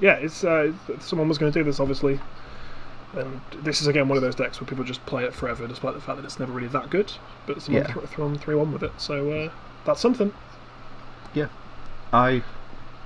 [0.00, 2.20] Yeah, it's uh, someone was going to do this obviously,
[3.14, 5.94] and this is again one of those decks where people just play it forever, despite
[5.94, 7.12] the fact that it's never really that good.
[7.46, 7.92] But someone Yeah.
[7.92, 9.50] th- thrown three one with it, so uh,
[9.84, 10.32] that's something.
[11.34, 11.48] Yeah,
[12.12, 12.42] I,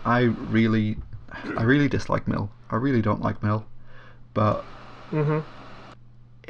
[0.05, 0.97] I really,
[1.57, 2.51] I really dislike Mill.
[2.71, 3.65] I really don't like Mill,
[4.35, 4.65] but
[5.13, 5.41] Mm-hmm.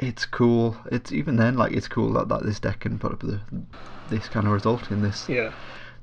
[0.01, 0.75] It's cool.
[0.91, 3.39] It's even then like it's cool that, that this deck can put up the
[4.09, 5.53] this kind of result in this Yeah.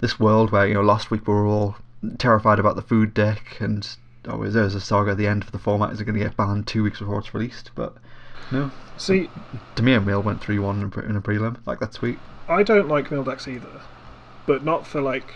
[0.00, 1.76] this world where you know last week we were all
[2.16, 3.86] terrified about the food deck and
[4.26, 5.92] oh is there's a saga at the end for the format?
[5.92, 7.72] Is it going to get banned two weeks before it's released?
[7.74, 7.94] But
[8.52, 8.70] no.
[8.96, 9.28] See,
[9.76, 11.56] Dimir Mill went 3-1 in a in a prelim.
[11.66, 12.18] Like that's sweet.
[12.48, 13.82] I don't like mill decks either,
[14.46, 15.34] but not for like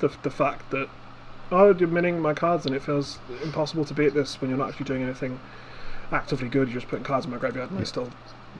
[0.00, 0.88] the the fact that
[1.50, 4.68] oh you're minning my cards and it feels impossible to beat this when you're not
[4.68, 5.40] actually doing anything
[6.12, 6.68] actively good.
[6.68, 8.10] You're just putting cards in my graveyard and I still,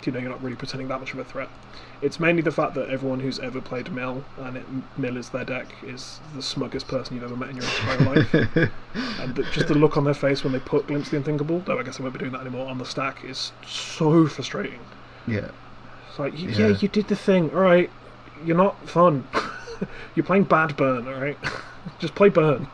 [0.05, 1.49] you know, you're not really presenting that much of a threat.
[2.01, 4.65] It's mainly the fact that everyone who's ever played mill and it,
[4.97, 8.71] mill is their deck is the smuggest person you've ever met in your entire life.
[9.21, 11.79] And the, just the look on their face when they put Glimpse the Unthinkable, though
[11.79, 14.79] I guess I won't be doing that anymore, on the stack is so frustrating.
[15.27, 15.49] yeah
[16.09, 16.51] It's like, Yeah.
[16.51, 17.51] yeah, you did the thing.
[17.51, 17.91] All right,
[18.45, 19.27] you're not fun.
[20.15, 21.37] you're playing bad burn, all right?
[21.99, 22.69] just play burn.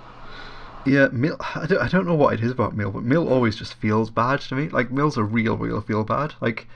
[0.86, 1.36] Yeah, Mill.
[1.54, 4.10] I don't, I don't know what it is about Mill, but Mill always just feels
[4.10, 4.68] bad to me.
[4.68, 6.34] Like Mill's a real, real feel bad.
[6.40, 6.66] Like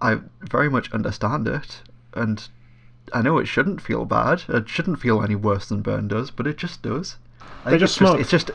[0.00, 1.82] I very much understand it,
[2.14, 2.46] and
[3.12, 4.44] I know it shouldn't feel bad.
[4.48, 7.16] It shouldn't feel any worse than Burn does, but it just does.
[7.64, 8.50] I They just it's Just, it's just,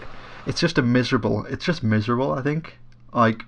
[0.45, 1.45] it's just a miserable.
[1.45, 2.31] It's just miserable.
[2.31, 2.77] I think.
[3.13, 3.43] Like,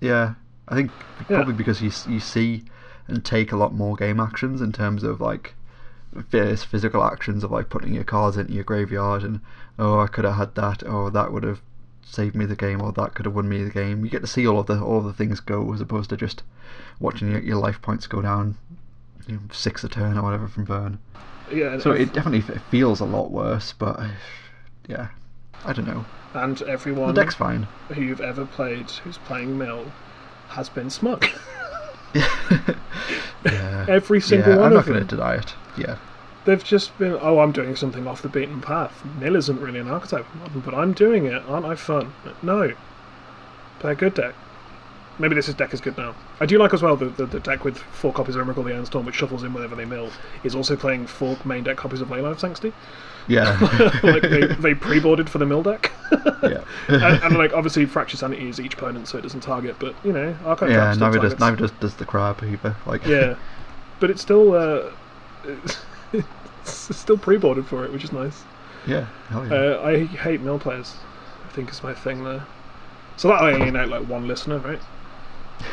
[0.00, 0.34] yeah,
[0.68, 0.90] I think
[1.20, 1.36] Yeah.
[1.36, 2.64] probably because you you see
[3.08, 5.54] and take a lot more game actions in terms of like
[6.12, 9.40] various physical actions of like putting your cards into your graveyard and
[9.78, 11.60] oh I could have had that or that would have
[12.04, 14.04] saved me the game or that could have won me the game.
[14.04, 16.16] You get to see all of the all of the things go as opposed to
[16.16, 16.42] just
[16.98, 18.56] watching your, your life points go down,
[19.28, 20.98] you know, six a turn or whatever from burn.
[21.52, 21.78] Yeah.
[21.78, 24.08] So it definitely feels a lot worse, but uh,
[24.88, 25.08] yeah,
[25.64, 26.04] I don't know.
[26.34, 27.68] and everyone The deck's fine.
[27.88, 29.92] who you've ever played who's playing Mill
[30.48, 31.26] has been smug.
[32.14, 32.26] yeah.
[33.88, 35.54] Every single yeah, one I'm not going to deny it.
[35.76, 35.96] Yeah.
[36.44, 39.04] They've just been, oh, I'm doing something off the beaten path.
[39.20, 41.42] Mill isn't really an archetype of modern, but I'm doing it.
[41.46, 42.12] Aren't I fun?
[42.42, 42.72] No.
[43.78, 44.34] Play a good deck.
[45.18, 46.14] Maybe this is deck is good now.
[46.40, 48.70] I do like as well the, the, the deck with four copies of Emrakul the
[48.70, 50.10] Aeons Torn, which shuffles in whenever they mill,
[50.44, 52.72] is also playing four main deck copies of Leyline of Sanctity.
[53.28, 53.58] Yeah.
[54.02, 55.92] like they, they pre-boarded for the mill deck.
[56.42, 56.64] yeah.
[56.88, 60.12] and, and like obviously Fracture Sanity is each opponent, so it doesn't target, but you
[60.12, 62.74] know, Archive yeah, neither does neither does, does the crab either.
[62.86, 63.36] Like Yeah,
[64.00, 64.90] but it's still uh,
[65.44, 65.76] it's
[66.96, 68.42] still pre-boarded for it, which is nice.
[68.86, 69.54] yeah, hell yeah.
[69.54, 70.94] Uh, I hate mill players.
[71.44, 72.44] I think is my thing there.
[73.16, 74.80] So that I alienate like one listener, right?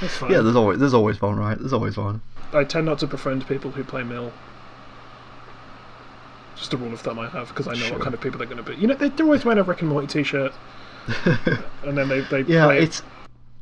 [0.00, 0.30] That's fine.
[0.30, 1.58] yeah, there's always there's always one, right?
[1.58, 2.22] There's always one.
[2.52, 4.32] I tend not to befriend people who play mill.
[6.56, 7.92] Just a rule of thumb I have because I know Sure.
[7.94, 8.76] what kind of people they're going to be.
[8.76, 10.52] You know, they- they're always wearing a Rick and Morty T-shirt,
[11.84, 12.78] and then they they yeah, play.
[12.82, 13.02] it's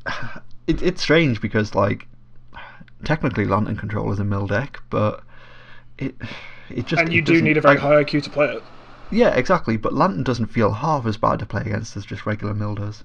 [0.66, 2.06] it, it's strange because like
[3.04, 5.22] technically Lantern Control is a mill deck, but
[5.98, 6.14] it
[6.70, 8.62] it just and you do need a very like- high IQ to play it.
[9.10, 9.76] Yeah, exactly.
[9.76, 13.04] But Lantern doesn't feel half as bad to play against as just regular mill does.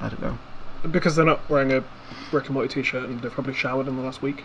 [0.00, 0.38] I don't know.
[0.90, 1.84] Because they're not wearing a
[2.32, 4.44] Rick and Morty t-shirt and they've probably showered in the last week.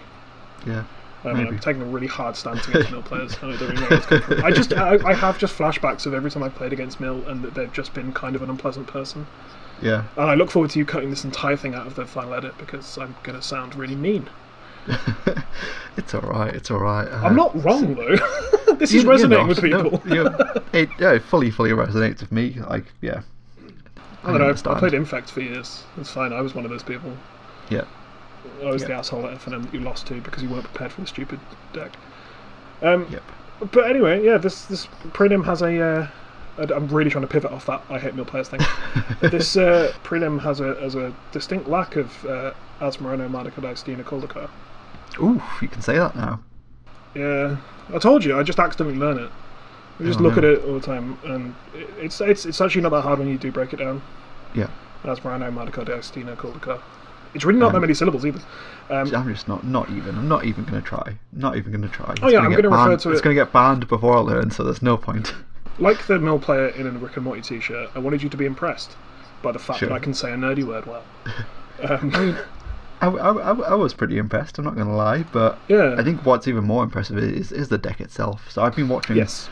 [0.65, 0.83] Yeah.
[1.23, 3.35] I mean, I'm taking a really hard stance against Mill players.
[3.37, 4.43] I don't really know where it's come from.
[4.43, 7.41] I just, I, I have just flashbacks of every time I've played against Mill and
[7.43, 9.25] that they've just been kind of an unpleasant person.
[9.81, 10.03] Yeah.
[10.17, 12.57] And I look forward to you cutting this entire thing out of the final edit
[12.57, 14.29] because I'm going to sound really mean.
[15.97, 16.53] it's all right.
[16.55, 17.07] It's all right.
[17.07, 18.15] Uh, I'm not wrong though.
[18.75, 20.01] this you- is resonating with people.
[20.05, 20.25] No,
[20.73, 22.53] it, yeah, fully, fully resonates with me.
[22.69, 23.21] Like, yeah.
[24.23, 24.71] I don't know.
[24.71, 25.83] I played Infect for years.
[25.97, 26.33] It's fine.
[26.33, 27.11] I was one of those people.
[27.69, 27.85] Yeah.
[28.61, 28.89] I was Yeah.
[28.89, 31.39] the asshole at FNM that you lost to because you weren't prepared for the stupid
[31.73, 31.91] deck.
[32.81, 33.23] Um, Yep.
[33.71, 35.81] But anyway, yeah, this this prelim has a.
[35.81, 36.07] Uh,
[36.59, 38.59] I'm really trying to pivot off that I hate mill players thing.
[39.21, 44.49] this uh, prelim has a has a distinct lack of uh, Asmarano, Mardica, Dicedina, Kuldakar.
[45.19, 46.39] Ooh, you can say that now.
[47.15, 47.57] Yeah,
[47.93, 48.37] I told you.
[48.37, 49.29] I just accidentally learn it.
[49.99, 50.39] I just Oh, look no.
[50.39, 53.27] at it all the time, and it- it's it's it's actually not that hard when
[53.27, 54.01] you do break it down.
[54.53, 54.67] Yeah.
[55.03, 56.79] That's Asmarano, Mardica, Dicedina, Kuldakar.
[57.33, 58.39] It's really not that Um, many syllables either.
[58.89, 60.17] Um, I'm just not, not even.
[60.17, 61.17] I'm not even going to try.
[61.33, 62.11] Not even going to try.
[62.11, 64.19] It's Oh, yeah, I'm gonna refer banned- to It's going to get banned before I
[64.19, 65.33] learn, so there's no point.
[65.79, 68.45] like the mill player in a Rick and Morty t-shirt, I wanted you to be
[68.45, 68.95] impressed
[69.43, 69.89] by the fact Sure.
[69.89, 71.03] that I can say a nerdy word well.
[71.87, 72.37] Um, I mean,
[72.99, 74.57] I, I, I, was pretty impressed.
[74.57, 75.95] I'm not going to lie, but yeah.
[75.97, 78.49] I think what's even more impressive is is the deck itself.
[78.49, 79.49] So I've been watching yes.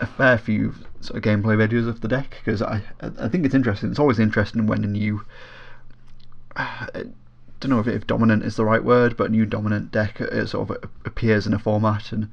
[0.00, 3.54] a fair few sort of gameplay videos of the deck because I I think it's
[3.54, 3.90] interesting.
[3.90, 5.24] It's always interesting when a new
[6.56, 7.04] I
[7.60, 10.46] don't know if, if dominant is the right word, but a new dominant deck uh,
[10.46, 12.30] sort of appears in a format, and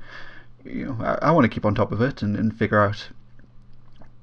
[0.63, 3.09] you know I, I want to keep on top of it and, and figure out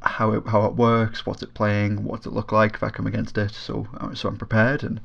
[0.01, 3.07] how it how it works, what's it playing, what's it look like if I come
[3.07, 5.01] against it, so uh, so I'm prepared and.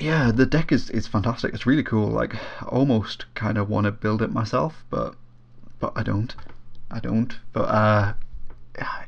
[0.00, 1.52] Yeah, the deck is, is fantastic.
[1.52, 2.08] It's really cool.
[2.08, 5.14] Like, I almost kind of want to build it myself, but
[5.78, 6.34] but I don't.
[6.90, 7.38] I don't.
[7.52, 8.12] But uh,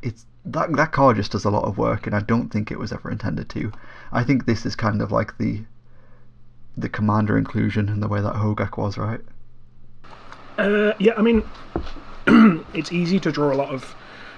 [0.03, 2.79] it's that that card just does a lot of work, and I don't think it
[2.79, 3.73] was ever intended to.
[4.13, 5.63] I think this is kind of like the
[6.77, 9.21] the commander inclusion in the way that Hogak was, right?
[10.59, 11.43] Uh, yeah, I mean,
[12.75, 13.95] it's easy to draw a lot of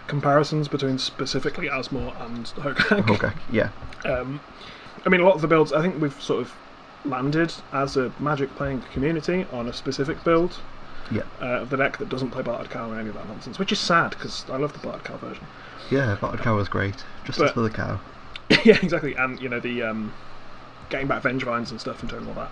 [0.06, 3.06] comparisons between specifically Asmore and Hogak.
[3.06, 3.70] Hogak, yeah,
[4.04, 4.40] Um,
[5.04, 6.54] I mean, a lot of the builds, I think we've sort of
[7.04, 10.58] landed as a Magic playing community on a specific build
[11.10, 13.58] yeah, uh, of the deck that doesn't play Bartered Cow or any of that nonsense,
[13.58, 15.44] which is sad because I love the Bartered Cow version.
[15.90, 16.16] yeah.
[16.20, 17.04] Bartered Cow was great.
[17.24, 18.00] Justice But- for the cow.
[18.64, 19.14] yeah, exactly.
[19.14, 20.12] And you know the um,
[20.90, 22.50] getting back Vengevines and stuff and doing all that.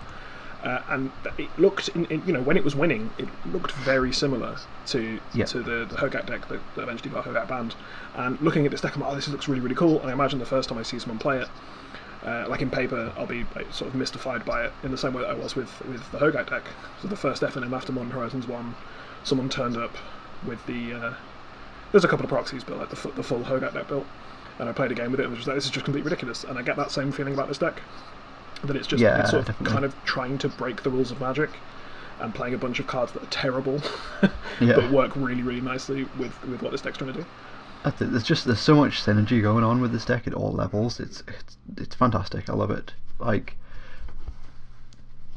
[0.63, 4.11] Uh, and it looked, in, in, you know, when it was winning, it looked very
[4.13, 5.45] similar to Yeah.
[5.45, 7.75] to the, the Hogak deck that, that eventually got Hogak banned.
[8.15, 9.99] And looking at this deck, I'm like, oh, this looks really, really cool.
[9.99, 11.47] And I imagine the first time I see someone play it,
[12.25, 15.13] Uh, like in paper, I'll be like, sort of mystified by it in the same
[15.13, 16.63] way that I was with with the Hogak deck.
[17.01, 18.75] So the first FNM after Modern Horizons one,
[19.25, 19.91] someone turned up
[20.47, 21.13] with the uh,
[21.91, 24.05] there's a couple of proxies, but like the, the full Hogak deck built,
[24.59, 26.09] and I played a game with it and was just like, this is just completely
[26.09, 26.43] ridiculous.
[26.45, 27.81] And I get that same feeling about this deck,
[28.63, 29.73] that it's just Yeah, it's sort of definitely.
[29.73, 31.49] kind of trying to break the rules of Magic,
[32.21, 33.81] and playing a bunch of cards that are terrible,
[34.61, 34.75] Yeah.
[34.77, 37.25] but work really really nicely with with what this deck's trying to do.
[37.83, 40.99] There's just there's so much synergy going on with this deck at all levels.
[40.99, 42.49] It's it's it's fantastic.
[42.49, 42.93] I love it.
[43.19, 43.57] Like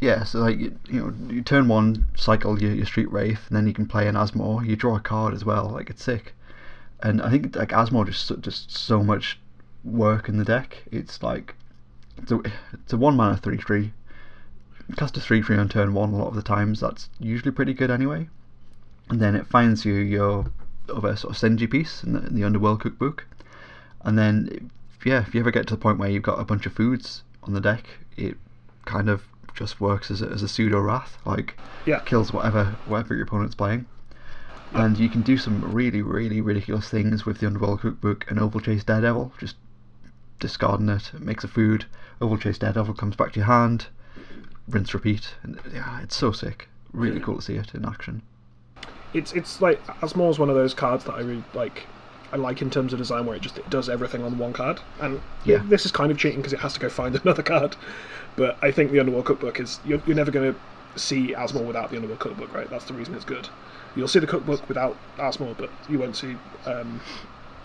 [0.01, 3.57] yeah, so like you, you know, you turn one, cycle your, your Street Wraith, and
[3.57, 4.66] then you can play an Asmore.
[4.66, 5.70] You draw a card as well.
[5.70, 6.34] Like it's sick.
[7.03, 9.38] And I think like Asmore just just so much
[9.84, 10.84] work in the deck.
[10.92, 11.55] It's like
[12.18, 12.40] it's a,
[12.72, 13.92] it's a one mana three three.
[14.97, 16.12] Cast a three three on turn one.
[16.12, 18.28] A lot of the times that's usually pretty good anyway.
[19.09, 20.47] And then it finds you your
[20.95, 23.26] other sort of Senji piece in the, in the Underworld cookbook.
[24.05, 26.45] And then, if, yeah, if you ever get to the point where you've got a
[26.45, 27.84] bunch of foods on the deck,
[28.16, 28.37] it
[28.84, 29.22] kind of
[29.55, 32.01] just works as a, as a pseudo wrath, like Yeah.
[32.01, 33.87] kills whatever whatever your opponent's playing.
[34.72, 38.84] And you can do some really, really ridiculous things with the Underworld cookbook and Ovalchase
[38.84, 39.57] Daredevil, just
[40.39, 41.87] discarding it, it makes a food,
[42.20, 43.87] Ovalchase Daredevil comes back to your hand,
[44.68, 45.34] rinse repeat.
[45.43, 46.68] And yeah, it's so sick.
[46.93, 48.22] Really cool to see it in action.
[49.17, 51.85] It's it's like Asmore is one of those cards that I really like.
[52.33, 54.81] I like in terms of design where it just it does everything on one card,
[55.01, 55.62] and Yeah.
[55.69, 57.77] this is kind of cheating because it has to go find another card.
[58.37, 61.91] But I think the Underworld Cookbook is you're, you're never going to see Asmore without
[61.91, 62.69] the Underworld Cookbook, right?
[62.69, 63.49] That's the reason it's good.
[63.95, 66.37] You'll see the cookbook without Asmore, but you won't see
[66.67, 67.01] um,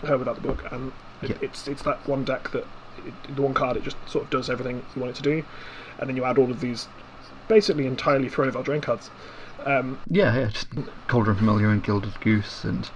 [0.04, 0.64] her without the book.
[0.72, 1.36] And it, Yeah.
[1.42, 2.64] it's it's that one deck that
[3.06, 5.44] it, the one card it just sort of does everything you want it to do,
[5.98, 6.88] and then you add all of these
[7.48, 9.10] basically entirely Throne of Eldraine cards.
[9.66, 10.68] Um, Yeah, yeah, just
[11.08, 12.88] Cauldron Familiar and Gilded Goose and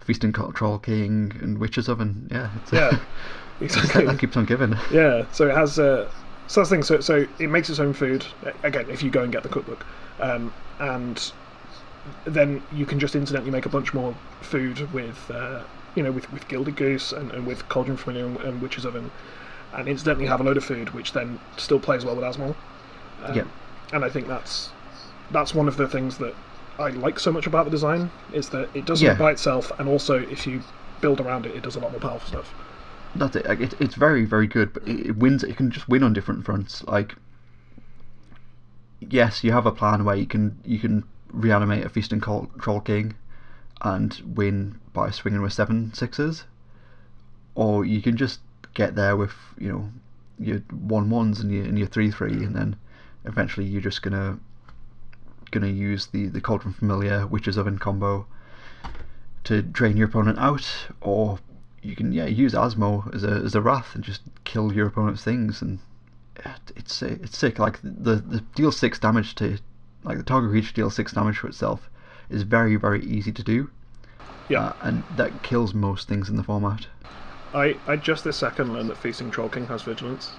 [0.00, 2.28] Feasting Troll King and Witch's Oven.
[2.30, 2.98] Yeah, it's, yeah,
[3.60, 4.06] exactly.
[4.06, 4.74] that keeps on giving.
[4.90, 5.78] Yeah, so it has.
[5.78, 6.10] Uh,
[6.46, 6.82] so that's the thing.
[6.82, 8.24] So, so it makes its own food.
[8.62, 9.84] Again, if you go and get the cookbook,
[10.20, 11.30] um, and
[12.24, 15.62] then you can just incidentally make a bunch more food with, uh,
[15.94, 19.10] you know, with, with Gilded Goose and, and with Cauldron Familiar and, and Witch's Oven,
[19.74, 22.54] and incidentally have a load of food, which then still plays well with Asmol.
[23.24, 23.44] Um, Yeah.
[23.92, 24.70] And I think that's
[25.30, 26.34] that's one of the things that
[26.78, 29.12] I like so much about the design is that it does Yeah.
[29.12, 30.62] it by itself, and also if you
[31.00, 32.54] build around it, it does a lot more powerful stuff.
[33.14, 33.46] That's it.
[33.46, 35.42] Like, it it's very, very good, but it, it wins.
[35.42, 36.84] It can just win on different fronts.
[36.84, 37.16] Like,
[39.00, 42.80] yes, you have a plan where you can you can reanimate a Feasting Col- Troll
[42.80, 43.14] King
[43.82, 46.44] and win by swinging with seven sixes,
[47.54, 48.40] or you can just
[48.74, 49.90] get there with you know
[50.38, 52.76] your one ones and your and your three three, and then
[53.24, 54.38] eventually you're just gonna
[55.50, 58.26] gonna use the the Cauldron Familiar Witches Oven combo
[59.44, 60.68] to drain your opponent out,
[61.00, 61.38] or
[61.82, 65.22] you can yeah use Asmo as a as a wrath and just kill your opponent's
[65.24, 65.78] things, and
[66.76, 67.58] it's it's sick.
[67.58, 69.58] Like the the deal six damage to
[70.04, 71.88] like the target creature deals six damage for itself
[72.30, 73.70] is very very easy to do,
[74.48, 74.60] Yeah.
[74.66, 76.86] uh, and that kills most things in the format.
[77.54, 80.30] I, I just this second learned that Feasting Troll King has vigilance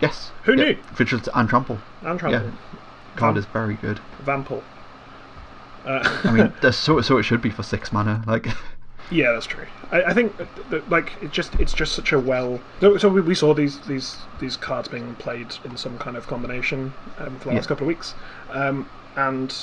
[0.00, 0.30] Yes.
[0.44, 0.76] Who yeah, knew?
[0.94, 1.78] Vigilance and trample.
[2.02, 2.48] and trample.
[2.48, 2.78] Yeah.
[3.20, 4.00] Card is very good.
[4.24, 4.62] Vampel.
[5.84, 8.22] Uh, I mean, that's so so it should be for six mana.
[8.26, 8.46] Like,
[9.10, 9.66] yeah, that's true.
[9.90, 10.36] I, I think
[10.70, 12.60] that, like it just it's just such a well.
[12.80, 16.26] So, so we, we saw these these these cards being played in some kind of
[16.26, 17.68] combination um, for the last Yeah.
[17.68, 18.14] couple of weeks,
[18.50, 19.54] um, and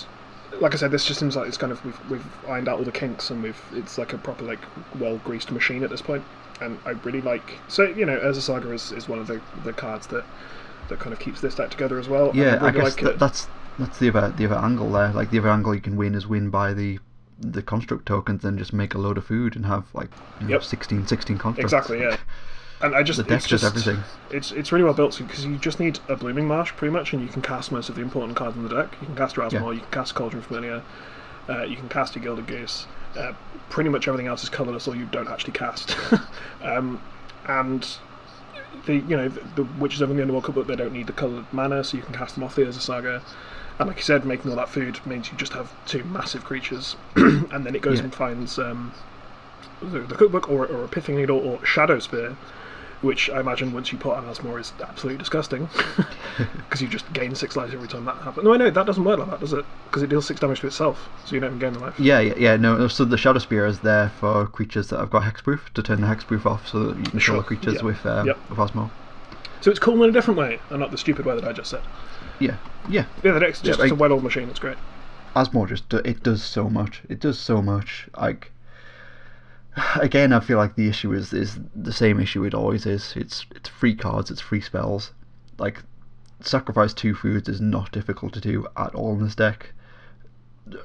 [0.60, 2.86] like I said, this just seems like it's kind of we've, we've ironed out all
[2.86, 4.60] the kinks and we've it's like a proper like
[4.96, 6.24] well greased machine at this point.
[6.60, 9.74] And I really like so you know Urza Saga is, is one of the, the
[9.74, 10.26] cards that
[10.90, 12.32] that kind of keeps this deck together as well.
[12.36, 13.20] yeah, I really guess like it.
[13.20, 13.48] that's
[13.80, 15.10] that's the other the other angle there.
[15.14, 17.00] Like the other angle you can win is win by the
[17.40, 20.10] the construct tokens and just make a load of food and have like
[20.42, 20.64] you know, Yep.
[20.64, 21.72] 16, 16 constructs.
[21.72, 22.18] Exactly, yeah.
[22.82, 24.04] And I just The deck it's does just everything.
[24.32, 27.22] It's it's really well built because you just need a blooming marsh pretty much, and
[27.22, 28.96] you can cast most of the important cards in the deck.
[29.02, 29.72] You can cast Rasmor, Yeah.
[29.72, 30.82] you can cast Cauldron Familiar,
[31.50, 32.86] uh, you can cast your Gilded Goose.
[33.18, 33.34] Uh,
[33.70, 35.96] pretty much everything else is colorless, or you don't actually cast.
[36.62, 37.02] um,
[37.48, 37.98] and
[38.88, 41.14] the you know the, the Witch's Oven in the Underworld but they don't need the
[41.14, 43.22] colored mana, so you can cast them off the Urza Saga.
[43.80, 46.96] And like you said, making all that food means you just have two massive creatures,
[47.16, 48.06] and then it goes Yeah.
[48.06, 48.92] and finds um,
[49.82, 52.36] the, the cookbook or, or a pithing needle or shadow spear,
[53.02, 55.70] which I imagine once you put on Asmore is absolutely disgusting
[56.38, 58.44] because you just gain six lives every time that happens.
[58.44, 59.66] No, I know that doesn't work like that, does it?
[59.86, 62.00] Because it deals six damage to itself, so you don't even gain the life.
[62.00, 62.56] Yeah, yeah, yeah.
[62.58, 66.02] No, so the Shadow Spear is there for creatures that have got hexproof to turn
[66.02, 67.82] the hexproof off, so that you can Sure, kill the creatures yeah.
[67.84, 68.38] with um, Yep.
[68.52, 68.90] with.
[69.62, 71.70] So it's cool in a different way, and not the stupid way that I just
[71.70, 71.82] said.
[72.40, 72.58] Yeah,
[72.90, 73.06] yeah.
[73.24, 74.50] Yeah, the deck's just Yeah, it's a like- well-oiled machine.
[74.50, 74.78] It's great.
[75.36, 77.02] Asmo just do, it does so much.
[77.10, 78.08] It does so much.
[78.18, 78.52] Like
[79.96, 83.14] again, I feel like the issue is is the same issue it always is.
[83.16, 85.12] It's it's free cards, it's free spells.
[85.58, 85.84] Like
[86.40, 89.74] sacrifice two foods is not difficult to do at all in this deck.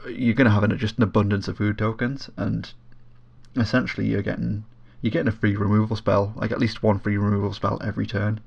[0.08, 2.72] You're gonna have an, just an abundance of food tokens, and
[3.56, 4.64] essentially you're getting
[5.00, 8.40] you're getting a free removal spell, like at least one free removal spell every turn,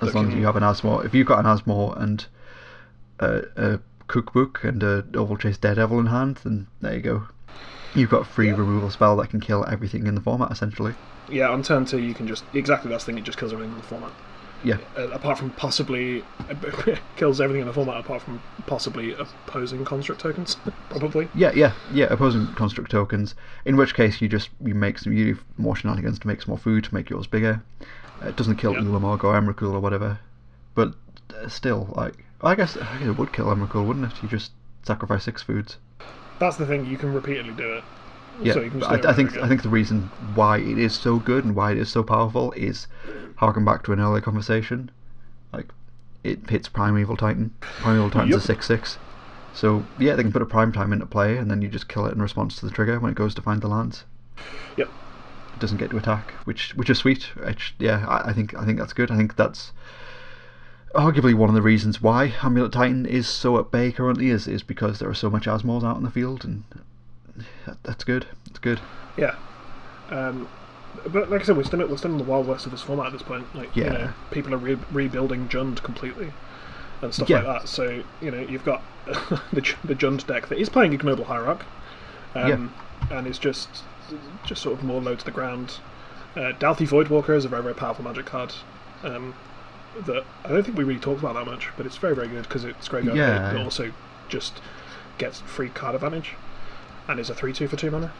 [0.00, 1.04] as That long as you have an Asmore.
[1.04, 2.26] If you've got an Asmore and
[3.20, 7.28] a, a cookbook and a Ovalchase Daredevil in hand, then there you go.
[7.94, 8.56] You've got a free Yeah.
[8.56, 10.94] removal spell that can kill everything in the format essentially.
[11.30, 13.18] Yeah, on turn two, you can just exactly that's the thing.
[13.18, 14.12] It just kills everything in the format.
[14.62, 16.24] Yeah, Uh, apart from possibly
[17.16, 20.56] kills everything in the format, apart from possibly opposing construct tokens,
[20.88, 21.28] probably.
[21.34, 22.06] yeah, yeah, yeah.
[22.06, 23.34] Opposing construct tokens.
[23.66, 26.50] In which case, you just you make some you do more shenanigans to make some
[26.52, 27.62] more food to make yours bigger.
[28.22, 28.80] Uh, it doesn't kill Yeah.
[28.80, 30.18] Ulamog or Emrakul or whatever,
[30.74, 30.94] but
[31.38, 34.22] uh, still, like I guess, I guess it would kill Emrakul, wouldn't it?
[34.22, 35.76] You just sacrifice six foods.
[36.44, 36.84] That's the thing.
[36.84, 37.84] You can repeatedly do it.
[38.42, 40.58] Yeah, so you can just it I, I think over I think the reason why
[40.58, 42.86] it is so good and why it is so powerful is
[43.36, 44.90] harken back to an earlier conversation.
[45.54, 45.68] Like
[46.22, 47.54] it hits Primeval Titan.
[47.60, 48.40] Primeval Titan's Yup.
[48.40, 48.98] a six six.
[49.54, 52.04] So yeah, they can put a prime time into play and then you just kill
[52.04, 54.04] it in response to the trigger when it goes to find the lands.
[54.76, 54.90] Yep.
[55.54, 57.30] It doesn't get to attack, which which is sweet.
[57.36, 59.10] Which, yeah, I, I think I think that's good.
[59.10, 59.72] I think that's
[60.94, 64.62] arguably one of the reasons why Amulet Titan is so at bay currently is is
[64.62, 66.64] because there are so much Asmores out in the field and
[67.66, 68.26] that, that's good.
[68.46, 68.80] It's good.
[69.16, 69.34] Yeah.
[70.10, 70.48] Um,
[71.08, 73.06] but like I said, we're still we're still in the wild west of this format
[73.06, 73.52] at this point.
[73.54, 73.92] Like you Yeah.
[73.92, 76.32] know, people are re- rebuilding Jund completely
[77.02, 77.42] and stuff Yeah.
[77.42, 77.68] like that.
[77.68, 81.64] So you know, you've got the the Jund deck that is playing Ignoble Hierarch,
[82.34, 82.72] um,
[83.10, 83.68] and it's just
[84.44, 85.78] just sort of more low to the ground.
[86.36, 88.52] Uh, Dauthi Voidwalker is a very very powerful magic card.
[89.02, 89.34] Um,
[90.06, 92.42] that I don't think we really talked about that much, but it's very very good
[92.42, 93.52] because it's graveyard hit, Yeah.
[93.52, 93.92] but also
[94.28, 94.60] just
[95.18, 96.32] gets free card advantage,
[97.08, 98.12] and is a three two for two mana.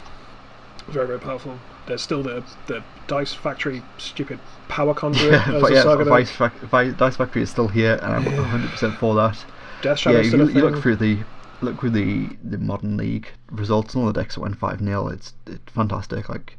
[0.89, 1.59] Very very powerful.
[1.87, 6.31] There's still the the Dice Factory stupid power conduit Yeah, but yeah, Vice.
[6.31, 9.45] Fac- Dice Factory is still here, and I'm 100 percent for that.
[9.83, 11.19] Death Shadow yeah, you, you look through the
[11.61, 15.09] look through the the modern league results and all the decks that went five 0
[15.09, 16.29] It's it's fantastic.
[16.29, 16.57] Like,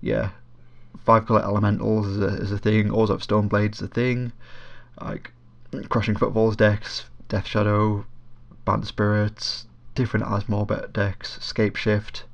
[0.00, 0.30] yeah,
[0.98, 2.90] five color elementals is a is a thing.
[2.90, 4.32] Oars of Stoneblades is a thing.
[5.00, 5.32] Like,
[5.88, 8.04] Crashing Footfalls decks, Death Shadow,
[8.64, 12.24] Bant Spirits, different Asmore bet decks, Scape Shift.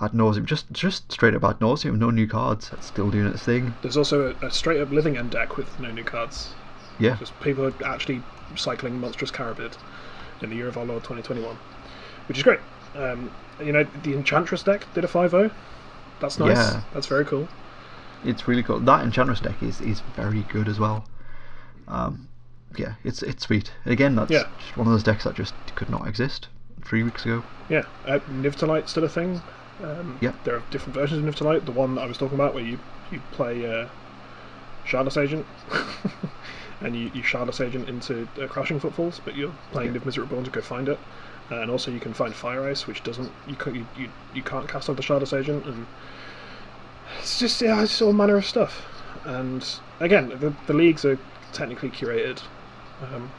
[0.00, 2.70] Ad nauseum, just just straight up ad nauseum, no new cards.
[2.72, 3.74] It's still doing its thing.
[3.82, 6.54] There's also a, a straight up living end deck with no new cards.
[6.98, 8.22] Yeah, Just people are actually
[8.56, 9.74] cycling Monstrous Carabid
[10.42, 11.56] in the year of our Lord 2021,
[12.28, 12.60] which is great.
[12.94, 13.30] Um,
[13.62, 15.52] you know, the Enchantress deck did a 5
[16.20, 16.56] That's nice.
[16.56, 16.82] Yeah.
[16.94, 17.48] That's very cool.
[18.24, 18.78] it's really cool.
[18.80, 21.06] That Enchantress deck is, is very good as well.
[21.88, 22.28] Um,
[22.76, 23.72] yeah, it's it's sweet.
[23.86, 24.44] Again, that's Yeah.
[24.58, 26.48] just one of those decks that just could not exist
[26.84, 27.42] three weeks ago.
[27.68, 29.40] Yeah, uh, Nivtalite's still a thing.
[29.82, 30.32] Um, Yeah.
[30.44, 31.64] There are different versions of Nivtalite.
[31.64, 32.78] The one that I was talking about, where you
[33.10, 33.88] you play uh,
[34.86, 35.44] Shardless Agent,
[36.80, 40.00] and you, you Shardless Agent into uh, Crashing Footfalls, but you're playing Yeah.
[40.00, 40.98] Niv-Mizzet Reborn to go find it.
[41.50, 44.68] And also you can find Fire Ice, which doesn't you can't you, you, you can't
[44.68, 45.86] cast off the Shardless Agent, and
[47.18, 48.86] it's just yeah, it's all manner of stuff.
[49.24, 49.66] And
[49.98, 51.18] again, the the leagues are
[51.52, 52.40] technically curated.
[53.02, 53.30] Um,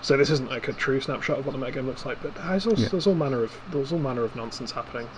[0.00, 2.66] so this isn't like a true snapshot of what the metagame looks like, but there's
[2.66, 2.88] all, Yeah.
[2.88, 5.08] there's all manner of there's all manner of nonsense happening.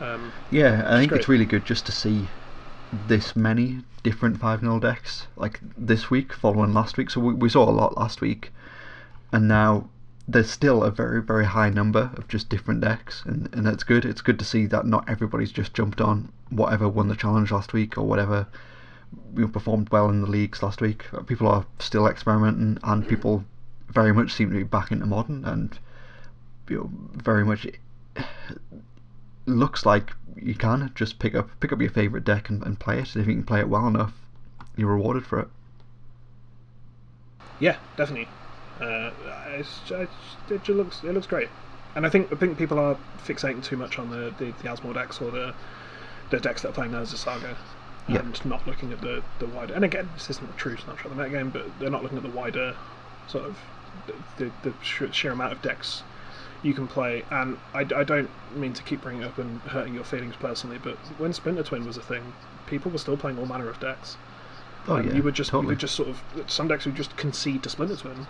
[0.00, 1.20] Um, Yeah, I think great.
[1.20, 2.28] it's really good just to see
[3.08, 7.10] this many different 5 0 decks like this week following last week.
[7.10, 8.52] So we, we saw a lot last week,
[9.32, 9.88] and now
[10.30, 14.04] there's still a very, very high number of just different decks, and, and that's good.
[14.04, 17.72] It's good to see that not everybody's just jumped on whatever won the challenge last
[17.72, 18.46] week or whatever
[19.34, 21.04] you performed well in the leagues last week.
[21.26, 23.42] People are still experimenting, and people
[23.88, 25.78] very much seem to be back into modern, and
[26.68, 27.66] you know, very much
[29.46, 32.98] looks like you can just pick up pick up your favorite deck and, and play
[32.98, 33.14] it.
[33.14, 34.12] And If you can play it well enough,
[34.76, 35.48] you're rewarded for it.
[37.60, 38.28] yeah, definitely.
[38.80, 39.10] Uh,
[39.56, 41.48] it's, it looks it looks great,
[41.94, 44.94] and I think I think people are fixating too much on the the, the Asmore
[44.94, 45.54] decks or the
[46.30, 47.56] the decks that are playing as a saga.
[48.08, 48.20] Yeah.
[48.20, 51.16] And not looking at the, the wider, and again, this isn't a true snapshot of
[51.18, 52.74] the metagame, but they're not looking at the wider
[53.26, 53.58] sort of
[54.06, 54.14] the,
[54.44, 56.02] the, the sheer- sheer amount of decks
[56.62, 57.24] you can play.
[57.30, 60.78] And I, I don't mean to keep bringing it up and hurting your feelings personally,
[60.82, 62.32] but when Splinter Twin was a thing,
[62.66, 64.16] people were still playing all manner of decks.
[64.86, 65.64] Oh yeah, you would just totally.
[65.64, 68.26] you would just sort of some decks would just concede to Splinter Twin,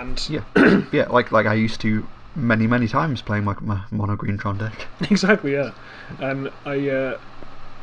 [0.00, 0.42] and yeah,
[0.92, 1.06] yeah.
[1.08, 4.86] Like like I used to many many times playing my, my mono green Tron deck.
[5.10, 5.72] exactly yeah,
[6.18, 7.18] and I uh,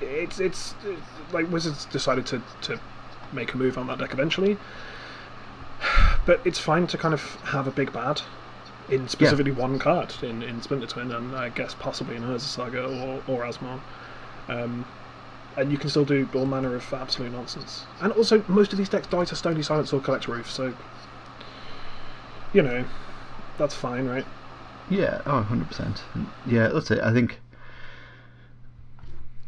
[0.01, 0.95] it's it's uh,
[1.31, 2.79] like Wizards decided to to
[3.31, 4.57] make a move on that deck eventually,
[6.25, 8.21] but it's fine to kind of have a big bad
[8.89, 12.83] in specifically one card in, in Splinter Twin, and I guess possibly in Urza Saga
[12.83, 13.79] or or Asmon.
[14.47, 14.85] Um,
[15.57, 17.83] and you can still do all manner of absolute nonsense.
[17.99, 20.73] And also, most of these decks die to Stony Silence or Collector Ouphe, so
[22.53, 22.85] you know
[23.57, 24.25] that's fine, right?
[24.89, 25.99] Yeah, oh, 100%.
[26.47, 26.99] Yeah, that's it.
[26.99, 27.39] I think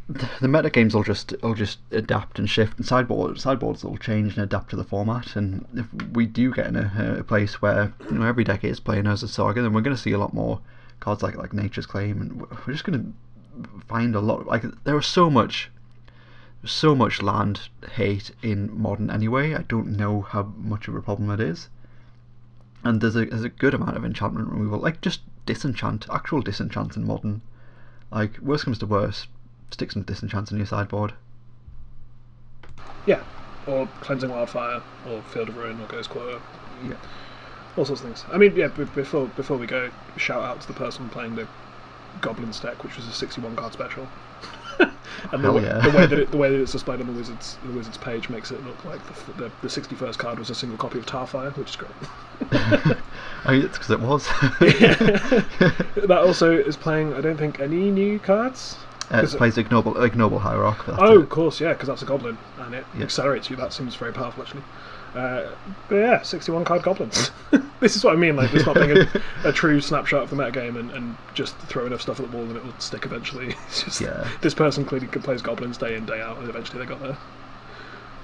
[0.08, 3.96] the the meta games will just will just adapt and shift, and sideboard sideboards will
[3.96, 5.34] change and adapt to the format.
[5.36, 8.80] And if we do get in a, a place where you know every deck is
[8.80, 10.60] playing as a saga, then we're going to see a lot more
[11.00, 13.14] cards like like Nature's Claim, and we're just going
[13.54, 14.46] to find a lot.
[14.46, 15.70] Like there is so much,
[16.64, 19.54] so much land hate in modern anyway.
[19.54, 21.68] I don't know how much of a problem it is.
[22.84, 26.96] And there's a there's a good amount of enchantment removal, like just disenchant, actual disenchant
[26.96, 27.40] in modern.
[28.12, 29.28] Like worst comes to worst,
[29.70, 31.14] stick some disenchant in your sideboard.
[33.06, 33.22] Yeah,
[33.66, 36.40] or Cleansing Wildfire, or Field of Ruin, or Ghost Quarter,
[36.86, 36.94] Yeah.
[37.76, 38.24] all sorts of things.
[38.32, 38.68] I mean, yeah.
[38.68, 41.46] b- Before before we go, shout out to the person playing the
[42.20, 44.06] Goblins deck, which was a 61 card special.
[45.32, 45.80] and the, way, yeah.
[45.80, 48.28] the way that it, the way that it's displayed on the wizards the wizards page
[48.28, 51.56] makes it look like the, the, the 61st card was a single copy of Tarfire,
[51.56, 51.90] which is great.
[52.50, 54.26] I mean, it's because it was.
[56.06, 57.14] that also is playing.
[57.14, 58.76] I don't think any new cards.
[59.10, 60.78] Uh, it plays ignoble ignoble hierarch.
[60.86, 63.04] But that's Oh, of course, yeah, because that's a goblin and it Yeah.
[63.04, 63.56] accelerates you.
[63.56, 64.62] That seems very powerful, actually.
[65.14, 65.54] Uh,
[65.88, 67.30] but yeah, 61 card goblins.
[67.80, 68.34] this is what I mean.
[68.34, 69.08] Like, there's not being a,
[69.44, 72.46] a true snapshot of the metagame and, and just throw enough stuff at the wall
[72.46, 73.54] and it will stick eventually.
[73.68, 74.28] It's just Yeah.
[74.40, 77.16] this person clearly plays goblins day in day out, and eventually they got there.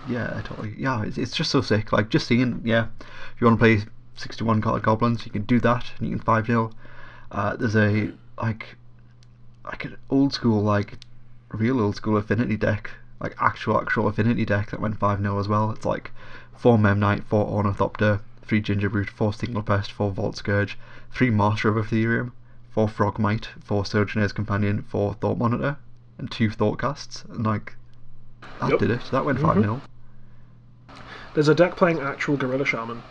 [0.09, 0.75] Yeah, totally.
[0.77, 1.93] Yeah, it's, it's just so sick.
[1.93, 3.83] Like just seeing, yeah, if you want to play
[4.17, 6.73] sixty-one card goblins, you can do that, and you can five 0
[7.31, 8.11] uh, There's a
[8.43, 8.77] like,
[9.65, 10.99] like an old school, like
[11.51, 15.47] real old school affinity deck, like actual actual affinity deck that went five 0 as
[15.47, 15.71] well.
[15.71, 16.11] It's like
[16.61, 20.75] four Memnite, four Ornithopter, three Gingerbrute, four Signal Pest, four Vault Skirge,
[21.11, 22.33] three Master of Etherium,
[22.71, 25.79] four Frogmite, four Sojourner's Companion, four Thought Monitor,
[26.19, 27.77] and two Thoughtcasts, and like.
[28.61, 28.79] That Yep.
[28.79, 29.01] did it.
[29.11, 29.81] That went 5 0.
[31.33, 33.03] There's a deck playing actual Gorilla Shaman.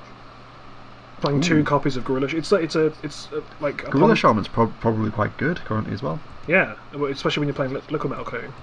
[1.22, 2.28] Playing two copies of Gorilla.
[2.30, 5.36] Sh- It's like it's a it's a, like a Gorilla pon- Shaman's prob probably quite
[5.38, 6.20] good currently as well.
[6.48, 8.54] Yeah, especially when you're playing li- Liquimetal Coating.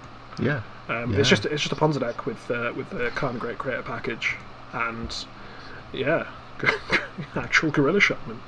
[0.41, 0.62] Yeah.
[0.89, 1.18] Um, Yeah.
[1.20, 4.37] It's just it's just a Ponza deck with uh, with the Karma Great Creator package,
[4.76, 5.14] and
[5.92, 6.26] yeah,
[7.36, 8.40] actual Gorilla Shaman.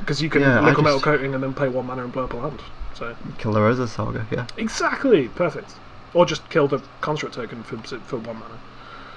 [0.00, 2.36] Because you can Yeah, Liquimetal Coating and then play one mana and blow up a
[2.36, 2.62] land.
[2.94, 4.46] So Kill the Urza Saga, yeah.
[4.56, 5.74] exactly perfect.
[6.14, 8.58] Or just kill the construct token for for one mana.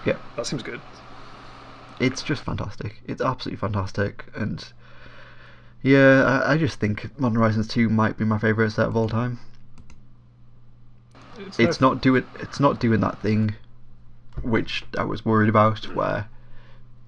[0.05, 0.17] Yeah.
[0.35, 0.81] That seems good.
[1.99, 3.01] It's just fantastic.
[3.07, 4.25] It's absolutely fantastic.
[4.35, 4.63] And
[5.83, 9.07] yeah, I, I just think Modern Horizons 2 might be my favourite set of all
[9.07, 9.39] time.
[11.37, 13.55] It's, It's no- not doing it's not doing that thing
[14.41, 16.27] which I was worried about where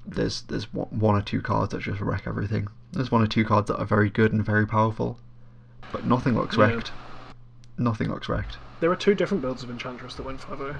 [0.05, 2.67] there's there's one or two cards that just wreck everything.
[2.91, 5.17] There's one or two cards that are very good and very powerful,
[5.91, 6.65] but nothing looks Yeah.
[6.67, 6.91] wrecked.
[7.77, 8.57] Nothing looks wrecked.
[8.81, 10.75] There are two different builds of Enchantress that went 5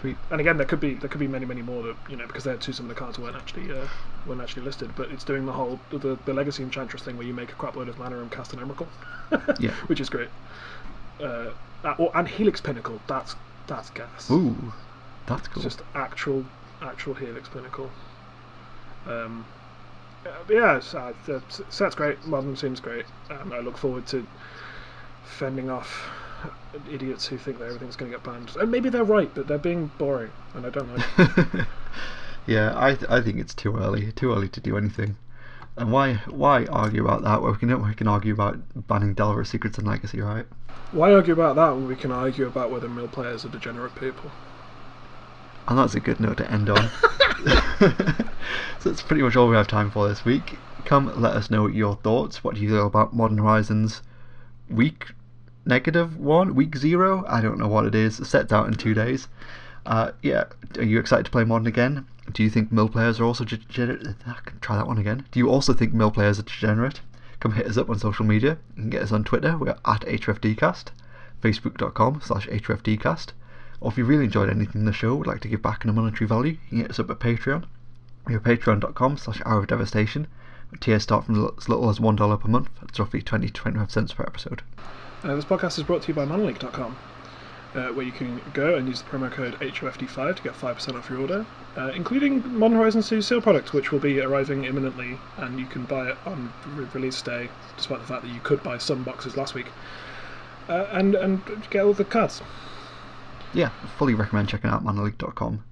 [0.00, 0.16] Sweet.
[0.30, 2.44] and again there could be there could be many many more that you know because
[2.44, 3.86] there two some of the cards weren't actually uh,
[4.26, 7.34] weren't actually listed but it's doing the whole the, the legacy enchantress thing where you
[7.34, 8.86] make a crapload of mana and cast an emrakul
[9.60, 9.70] Yeah.
[9.88, 10.30] which is great
[11.20, 11.50] uh,
[11.84, 13.36] uh, and helix pinnacle that's
[13.66, 14.72] that's gas Ooh,
[15.26, 16.44] that's it's just actual
[16.80, 17.90] actual helix pinnacle
[19.06, 19.44] um,
[20.26, 24.26] uh, yeah uh, the set's great modern seems great um, I look forward to
[25.24, 26.10] fending off
[26.90, 29.58] idiots who think that everything's going to get banned and maybe they're right but they're
[29.58, 31.66] being boring and I don't like
[32.46, 34.12] yeah, I th- I think it's too early.
[34.12, 35.16] Too early to do anything.
[35.76, 37.42] And why why argue about that?
[37.42, 38.58] Well, we can we can argue about
[38.88, 40.46] banning Delver Secrets and Legacy, right?
[40.90, 44.30] Why argue about that when we can argue about whether mill players are degenerate people?
[45.68, 46.90] And that's a good note to end on.
[48.78, 50.58] so that's pretty much all we have time for this week.
[50.84, 52.44] Come let us know your thoughts.
[52.44, 54.02] What do you feel about Modern Horizons
[54.70, 55.12] week
[55.64, 57.24] negative one, week zero?
[57.28, 58.16] I don't know what it is.
[58.28, 59.28] Set out in two days.
[59.84, 60.44] Uh, yeah,
[60.76, 62.06] are you excited to play Modern again?
[62.30, 64.06] Do you think mill players are also degenerate?
[64.24, 65.26] I can try that one again.
[65.32, 67.00] Do you also think mill players are degenerate?
[67.40, 68.58] Come hit us up on social media.
[68.76, 69.58] You can get us on Twitter.
[69.58, 70.86] We're at HRFDcast,
[71.42, 73.32] Facebook.com slash HRFDcast.
[73.82, 75.90] Or if you really enjoyed anything in the show, would like to give back in
[75.90, 77.64] a monetary value, you can hit us up at Patreon.
[78.24, 80.28] We're patreon.com slash hour of devastation.
[80.78, 82.70] Tiers start from as little as $1 per month.
[82.80, 84.62] That's roughly 20 to 25 cents per episode.
[85.24, 86.96] Uh, this podcast is brought to you by manaleak.com,
[87.74, 91.10] uh, where you can go and use the promo code HOFD5 to get 5% off
[91.10, 91.44] your order,
[91.76, 95.86] uh, including Modern Horizons 2 seal product, which will be arriving imminently, and you can
[95.86, 99.36] buy it on re- release day, despite the fact that you could buy some boxes
[99.36, 99.66] last week.
[100.68, 102.40] Uh, and and get all the cards.
[103.54, 105.62] Yeah, fully recommend checking out manaleak.com.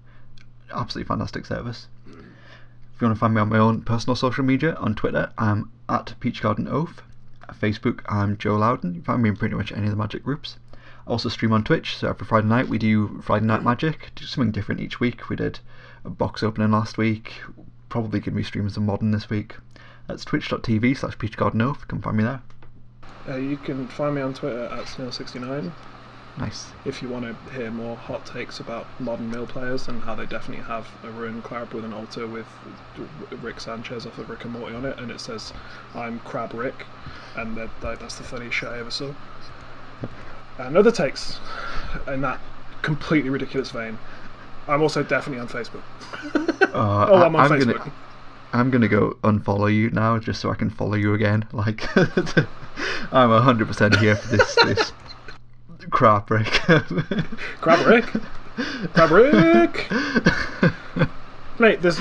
[0.71, 1.89] Absolutely fantastic service.
[2.07, 5.71] If you want to find me on my own personal social media, on Twitter, I'm
[5.89, 6.99] at PeachGardenOath.
[7.49, 8.91] At Facebook, I'm Joe Loudon.
[8.91, 10.59] You can find me in pretty much any of the Magic groups.
[11.07, 14.27] I also stream on Twitch, so every Friday night we do Friday Night Magic, do
[14.27, 15.31] something different each week.
[15.31, 15.61] We did
[16.05, 17.41] a box opening last week,
[17.89, 19.57] probably going to be streaming some modern this week.
[20.07, 21.89] That's twitch.tv slash PeachGardenOath.
[21.89, 22.43] Come find me there.
[23.27, 25.73] Uh, you can find me on Twitter at snail69
[26.41, 26.73] Nice.
[26.87, 30.25] if you want to hear more hot takes about modern mill players and how they
[30.25, 32.47] definitely have a Ruin Crab with an altar with
[33.43, 35.53] Rick Sanchez off of Rick and Morty on it, and it says,
[35.95, 36.87] I'm Crab Rick,
[37.37, 39.13] and that, that, that's the funniest shit I ever saw.
[40.59, 41.39] And other takes
[42.09, 42.41] in that
[42.83, 43.99] completely ridiculous vein.
[44.67, 45.83] I'm also definitely on Facebook.
[46.71, 47.79] Uh, oh, I'm on I'm Facebook.
[47.79, 47.93] gonna
[48.53, 51.45] I'm gonna go unfollow you now just so I can follow you again.
[51.53, 51.85] Like
[53.13, 54.93] I'm hundred percent here for this this
[55.91, 56.47] crap Rick.
[57.61, 58.05] Crab Rick?
[58.95, 59.91] Crab Rick!
[61.59, 61.99] Mate, there's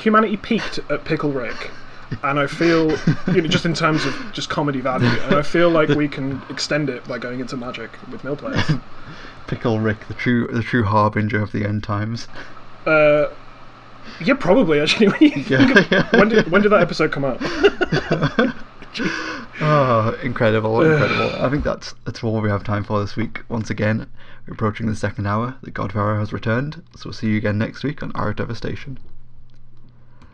[0.00, 1.70] humanity peaked at Pickle Rick,
[2.22, 2.90] and I feel,
[3.34, 6.40] you know, just in terms of just comedy value, and I feel like we can
[6.48, 8.64] extend it by going into magic with mill players.
[9.46, 12.28] Pickle Rick, the true the true harbinger of the end times.
[12.86, 13.26] Uh,
[14.20, 15.32] yeah, probably actually.
[15.48, 16.18] Yeah, yeah.
[16.18, 17.40] when did when did that episode come out?
[19.60, 21.36] Oh, incredible, incredible.
[21.44, 23.42] I think that's that's all we have time for this week.
[23.48, 24.08] Once again,
[24.46, 25.56] we're approaching the second hour.
[25.62, 28.98] The Godfather has returned, so we'll see you again next week on Our Devastation.